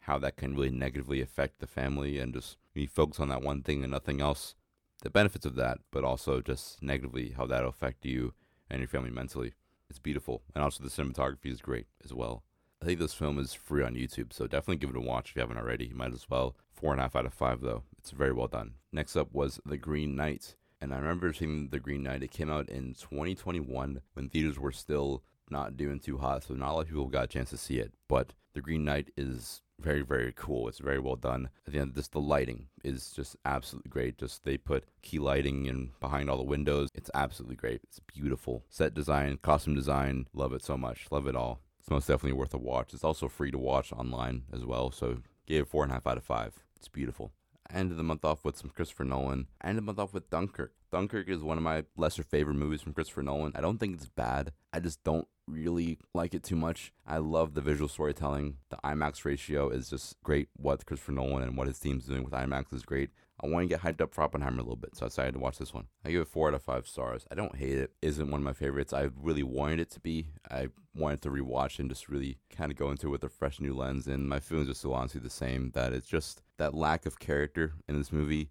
how 0.00 0.18
that 0.18 0.36
can 0.36 0.56
really 0.56 0.70
negatively 0.70 1.20
affect 1.20 1.60
the 1.60 1.68
family 1.68 2.18
and 2.18 2.34
just 2.34 2.56
you 2.74 2.88
focus 2.88 3.20
on 3.20 3.28
that 3.28 3.42
one 3.42 3.62
thing 3.62 3.84
and 3.84 3.92
nothing 3.92 4.20
else. 4.20 4.56
The 5.02 5.10
benefits 5.10 5.46
of 5.46 5.54
that, 5.56 5.78
but 5.90 6.04
also 6.04 6.40
just 6.40 6.82
negatively 6.82 7.34
how 7.36 7.46
that'll 7.46 7.70
affect 7.70 8.04
you 8.04 8.34
and 8.68 8.80
your 8.80 8.88
family 8.88 9.10
mentally. 9.10 9.54
It's 9.88 9.98
beautiful. 9.98 10.42
And 10.54 10.62
also 10.62 10.84
the 10.84 10.90
cinematography 10.90 11.50
is 11.52 11.60
great 11.60 11.86
as 12.04 12.12
well. 12.12 12.44
I 12.82 12.86
think 12.86 12.98
this 12.98 13.14
film 13.14 13.38
is 13.38 13.52
free 13.52 13.82
on 13.82 13.94
YouTube, 13.94 14.32
so 14.32 14.46
definitely 14.46 14.76
give 14.76 14.90
it 14.90 14.96
a 14.96 15.00
watch 15.00 15.30
if 15.30 15.36
you 15.36 15.40
haven't 15.40 15.58
already. 15.58 15.86
You 15.86 15.94
might 15.94 16.14
as 16.14 16.30
well. 16.30 16.56
Four 16.72 16.92
and 16.92 17.00
a 17.00 17.02
half 17.02 17.16
out 17.16 17.26
of 17.26 17.34
five, 17.34 17.60
though. 17.60 17.82
It's 17.98 18.10
very 18.10 18.32
well 18.32 18.46
done. 18.46 18.74
Next 18.92 19.16
up 19.16 19.32
was 19.32 19.60
The 19.66 19.76
Green 19.76 20.16
Knight. 20.16 20.56
And 20.80 20.94
I 20.94 20.98
remember 20.98 21.32
seeing 21.34 21.68
The 21.68 21.80
Green 21.80 22.02
Knight. 22.02 22.22
It 22.22 22.30
came 22.30 22.50
out 22.50 22.70
in 22.70 22.94
2021 22.94 24.00
when 24.14 24.28
theaters 24.30 24.58
were 24.58 24.72
still 24.72 25.22
not 25.50 25.76
doing 25.76 26.00
too 26.00 26.18
hot, 26.18 26.44
so 26.44 26.54
not 26.54 26.70
a 26.70 26.72
lot 26.72 26.80
of 26.82 26.88
people 26.88 27.06
got 27.08 27.24
a 27.24 27.28
chance 27.28 27.50
to 27.50 27.56
see 27.56 27.78
it. 27.78 27.92
But 28.08 28.34
The 28.54 28.60
Green 28.60 28.84
Knight 28.84 29.10
is 29.16 29.62
very, 29.80 30.02
very 30.02 30.32
cool. 30.36 30.68
It's 30.68 30.78
very 30.78 30.98
well 30.98 31.16
done. 31.16 31.48
At 31.66 31.72
the 31.72 31.78
end, 31.80 31.94
this 31.94 32.08
the 32.08 32.20
lighting 32.20 32.66
is 32.84 33.12
just 33.12 33.36
absolutely 33.44 33.90
great. 33.90 34.18
Just 34.18 34.44
they 34.44 34.56
put 34.56 34.84
key 35.02 35.18
lighting 35.18 35.66
in 35.66 35.90
behind 36.00 36.28
all 36.28 36.36
the 36.36 36.42
windows. 36.42 36.90
It's 36.94 37.10
absolutely 37.14 37.56
great. 37.56 37.80
It's 37.84 38.00
beautiful. 38.00 38.64
Set 38.68 38.94
design, 38.94 39.38
costume 39.42 39.74
design, 39.74 40.26
love 40.34 40.52
it 40.52 40.62
so 40.62 40.76
much. 40.76 41.06
Love 41.10 41.26
it 41.26 41.36
all. 41.36 41.60
It's 41.78 41.90
most 41.90 42.06
definitely 42.08 42.38
worth 42.38 42.54
a 42.54 42.58
watch. 42.58 42.92
It's 42.92 43.04
also 43.04 43.28
free 43.28 43.50
to 43.50 43.58
watch 43.58 43.92
online 43.92 44.42
as 44.52 44.64
well. 44.64 44.90
So 44.90 45.18
gave 45.46 45.62
it 45.62 45.68
four 45.68 45.82
and 45.82 45.92
a 45.92 45.94
half 45.94 46.06
out 46.06 46.18
of 46.18 46.24
five. 46.24 46.62
It's 46.76 46.88
beautiful. 46.88 47.32
I 47.72 47.78
ended 47.78 47.98
the 47.98 48.02
month 48.02 48.24
off 48.24 48.44
with 48.44 48.56
some 48.56 48.70
Christopher 48.70 49.04
Nolan. 49.04 49.46
I 49.62 49.68
ended 49.68 49.82
the 49.82 49.86
month 49.86 49.98
off 49.98 50.12
with 50.12 50.28
Dunkirk. 50.28 50.72
Dunkirk 50.90 51.28
is 51.28 51.42
one 51.42 51.56
of 51.56 51.62
my 51.62 51.84
lesser 51.96 52.24
favorite 52.24 52.54
movies 52.54 52.82
from 52.82 52.92
Christopher 52.92 53.22
Nolan. 53.22 53.52
I 53.54 53.60
don't 53.60 53.78
think 53.78 53.94
it's 53.94 54.08
bad. 54.08 54.52
I 54.72 54.80
just 54.80 55.02
don't 55.04 55.28
really 55.50 55.98
like 56.14 56.34
it 56.34 56.42
too 56.42 56.56
much. 56.56 56.92
I 57.06 57.18
love 57.18 57.54
the 57.54 57.60
visual 57.60 57.88
storytelling. 57.88 58.56
The 58.70 58.78
IMAX 58.84 59.24
ratio 59.24 59.68
is 59.68 59.90
just 59.90 60.20
great. 60.22 60.48
What 60.56 60.86
Christopher 60.86 61.12
Nolan 61.12 61.42
and 61.42 61.56
what 61.56 61.66
his 61.66 61.78
team's 61.78 62.06
doing 62.06 62.24
with 62.24 62.32
IMAX 62.32 62.72
is 62.72 62.82
great. 62.82 63.10
I 63.42 63.46
want 63.46 63.64
to 63.64 63.68
get 63.68 63.80
hyped 63.80 64.02
up 64.02 64.12
for 64.12 64.22
Oppenheimer 64.22 64.58
a 64.58 64.62
little 64.62 64.76
bit, 64.76 64.94
so 64.94 65.06
I 65.06 65.08
decided 65.08 65.32
to 65.32 65.40
watch 65.40 65.56
this 65.56 65.72
one. 65.72 65.86
I 66.04 66.10
give 66.10 66.20
it 66.20 66.28
four 66.28 66.48
out 66.48 66.54
of 66.54 66.62
five 66.62 66.86
stars. 66.86 67.26
I 67.30 67.34
don't 67.34 67.56
hate 67.56 67.78
it. 67.78 67.92
Isn't 68.02 68.30
one 68.30 68.40
of 68.40 68.44
my 68.44 68.52
favorites. 68.52 68.92
I 68.92 69.08
really 69.16 69.42
wanted 69.42 69.80
it 69.80 69.90
to 69.92 70.00
be. 70.00 70.26
I 70.50 70.68
wanted 70.94 71.22
to 71.22 71.30
rewatch 71.30 71.78
and 71.78 71.88
just 71.88 72.08
really 72.10 72.36
kind 72.54 72.70
of 72.70 72.76
go 72.76 72.90
into 72.90 73.06
it 73.06 73.10
with 73.10 73.24
a 73.24 73.30
fresh 73.30 73.58
new 73.58 73.72
lens. 73.72 74.06
And 74.06 74.28
my 74.28 74.40
feelings 74.40 74.68
are 74.68 74.74
still 74.74 74.92
honestly 74.92 75.20
the 75.20 75.30
same. 75.30 75.70
That 75.74 75.94
it's 75.94 76.06
just 76.06 76.42
that 76.58 76.74
lack 76.74 77.06
of 77.06 77.18
character 77.18 77.72
in 77.88 77.96
this 77.96 78.12
movie 78.12 78.50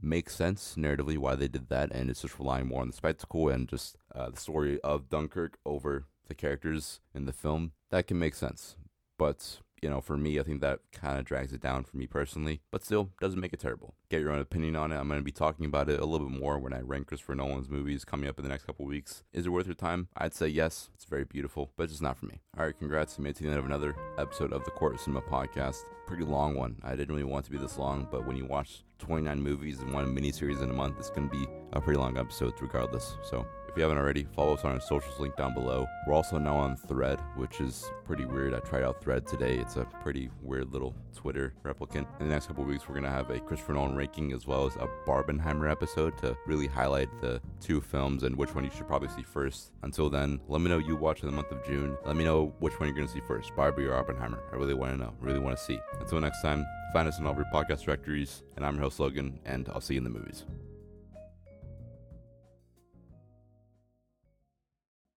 makes 0.00 0.36
sense 0.36 0.74
narratively 0.76 1.18
why 1.18 1.34
they 1.34 1.48
did 1.48 1.68
that, 1.68 1.90
and 1.92 2.10
it's 2.10 2.22
just 2.22 2.38
relying 2.38 2.68
more 2.68 2.82
on 2.82 2.88
the 2.88 2.96
spectacle 2.96 3.48
and 3.48 3.68
just 3.68 3.96
uh, 4.14 4.30
the 4.30 4.36
story 4.36 4.80
of 4.82 5.08
Dunkirk 5.08 5.58
over 5.66 6.06
the 6.28 6.34
characters 6.34 7.00
in 7.14 7.24
the 7.24 7.32
film. 7.32 7.72
That 7.90 8.06
can 8.06 8.18
make 8.18 8.34
sense, 8.34 8.76
but 9.18 9.58
you 9.82 9.88
know, 9.88 10.00
for 10.00 10.16
me, 10.16 10.38
I 10.38 10.42
think 10.42 10.60
that 10.60 10.80
kind 10.92 11.18
of 11.18 11.24
drags 11.24 11.52
it 11.52 11.60
down 11.60 11.84
for 11.84 11.96
me 11.96 12.06
personally, 12.06 12.60
but 12.70 12.84
still 12.84 13.10
doesn't 13.20 13.40
make 13.40 13.52
it 13.52 13.60
terrible. 13.60 13.94
Get 14.08 14.20
your 14.20 14.32
own 14.32 14.40
opinion 14.40 14.76
on 14.76 14.92
it. 14.92 14.96
I'm 14.96 15.08
going 15.08 15.20
to 15.20 15.24
be 15.24 15.32
talking 15.32 15.66
about 15.66 15.88
it 15.88 16.00
a 16.00 16.04
little 16.04 16.28
bit 16.28 16.38
more 16.38 16.58
when 16.58 16.72
I 16.72 16.80
rank 16.80 17.06
Christopher 17.06 17.34
Nolan's 17.34 17.68
movies 17.68 18.04
coming 18.04 18.28
up 18.28 18.38
in 18.38 18.44
the 18.44 18.48
next 18.48 18.64
couple 18.64 18.86
weeks. 18.86 19.22
Is 19.32 19.46
it 19.46 19.50
worth 19.50 19.66
your 19.66 19.74
time? 19.74 20.08
I'd 20.16 20.34
say 20.34 20.48
yes. 20.48 20.90
It's 20.94 21.04
very 21.04 21.24
beautiful, 21.24 21.72
but 21.76 21.84
it's 21.84 21.92
just 21.92 22.02
not 22.02 22.16
for 22.18 22.26
me. 22.26 22.40
All 22.58 22.64
right, 22.64 22.76
congrats. 22.76 23.16
You 23.18 23.24
made 23.24 23.30
it 23.30 23.36
to 23.36 23.42
the 23.44 23.50
end 23.50 23.58
of 23.58 23.66
another 23.66 23.94
episode 24.18 24.52
of 24.52 24.64
the 24.64 24.70
Court 24.70 24.98
Cinema 25.00 25.22
podcast. 25.22 25.78
Pretty 26.06 26.24
long 26.24 26.54
one. 26.54 26.76
I 26.82 26.96
didn't 26.96 27.14
really 27.14 27.24
want 27.24 27.44
to 27.44 27.50
be 27.50 27.58
this 27.58 27.78
long, 27.78 28.08
but 28.10 28.26
when 28.26 28.36
you 28.36 28.46
watch 28.46 28.82
29 28.98 29.40
movies 29.40 29.80
and 29.80 29.92
one 29.92 30.06
miniseries 30.14 30.62
in 30.62 30.70
a 30.70 30.74
month, 30.74 30.96
it's 30.98 31.10
going 31.10 31.28
to 31.28 31.36
be 31.36 31.46
a 31.72 31.80
pretty 31.80 31.98
long 31.98 32.16
episode 32.18 32.54
regardless. 32.60 33.16
So 33.22 33.46
if 33.68 33.76
you 33.76 33.82
haven't 33.82 33.98
already, 33.98 34.24
follow 34.34 34.54
us 34.54 34.64
on 34.64 34.72
our 34.72 34.80
socials 34.80 35.20
link 35.20 35.36
down 35.36 35.54
below. 35.54 35.86
We're 36.06 36.14
also 36.14 36.38
now 36.38 36.56
on 36.56 36.76
Thread, 36.76 37.20
which 37.36 37.60
is 37.60 37.90
pretty 38.04 38.24
weird. 38.24 38.54
I 38.54 38.60
tried 38.60 38.82
out 38.82 39.02
Thread 39.02 39.26
today. 39.26 39.58
It's 39.58 39.76
a 39.76 39.84
pretty 40.02 40.30
weird 40.42 40.72
little 40.72 40.94
Twitter 41.14 41.52
replicant. 41.64 42.06
In 42.20 42.28
the 42.28 42.34
next 42.34 42.46
couple 42.46 42.64
weeks, 42.64 42.88
we're 42.88 42.94
going 42.94 43.04
to 43.04 43.10
have 43.10 43.30
a 43.30 43.40
Christopher 43.40 43.74
Nolan 43.74 43.94
ranking 43.94 44.32
as 44.32 44.46
well 44.46 44.66
as 44.66 44.76
a 44.76 44.88
Barbenheimer 45.06 45.70
episode 45.70 46.16
to 46.18 46.36
really 46.46 46.66
highlight 46.66 47.08
the 47.20 47.40
two 47.60 47.80
films 47.80 48.22
and 48.22 48.34
which 48.36 48.54
one 48.54 48.64
you 48.64 48.70
should 48.70 48.88
probably 48.88 49.08
see 49.08 49.22
first. 49.22 49.72
Until 49.82 50.08
then, 50.08 50.40
let 50.48 50.60
me 50.60 50.70
know 50.70 50.78
you 50.78 50.96
watch 50.96 51.20
in 51.20 51.26
the 51.26 51.36
month 51.36 51.50
of 51.50 51.64
June. 51.64 51.96
Let 52.04 52.16
me 52.16 52.24
know 52.24 52.54
which 52.60 52.78
one 52.80 52.88
you're 52.88 52.96
going 52.96 53.08
to 53.08 53.12
see 53.12 53.22
first, 53.26 53.54
Barbie 53.54 53.84
or 53.84 53.94
Oppenheimer. 53.94 54.42
I 54.52 54.56
really 54.56 54.74
want 54.74 54.92
to 54.92 54.96
know. 54.98 55.14
Really 55.20 55.40
want 55.40 55.56
to 55.56 55.62
see. 55.62 55.78
Until 56.00 56.20
next 56.20 56.40
time, 56.40 56.66
find 56.92 57.06
us 57.06 57.18
in 57.18 57.26
all 57.26 57.32
of 57.32 57.38
your 57.38 57.46
podcast 57.52 57.84
directories. 57.84 58.42
And 58.56 58.64
I'm 58.64 58.76
your 58.76 58.84
host, 58.84 58.98
Logan, 58.98 59.38
and 59.44 59.68
I'll 59.68 59.80
see 59.80 59.94
you 59.94 59.98
in 59.98 60.04
the 60.04 60.10
movies. 60.10 60.44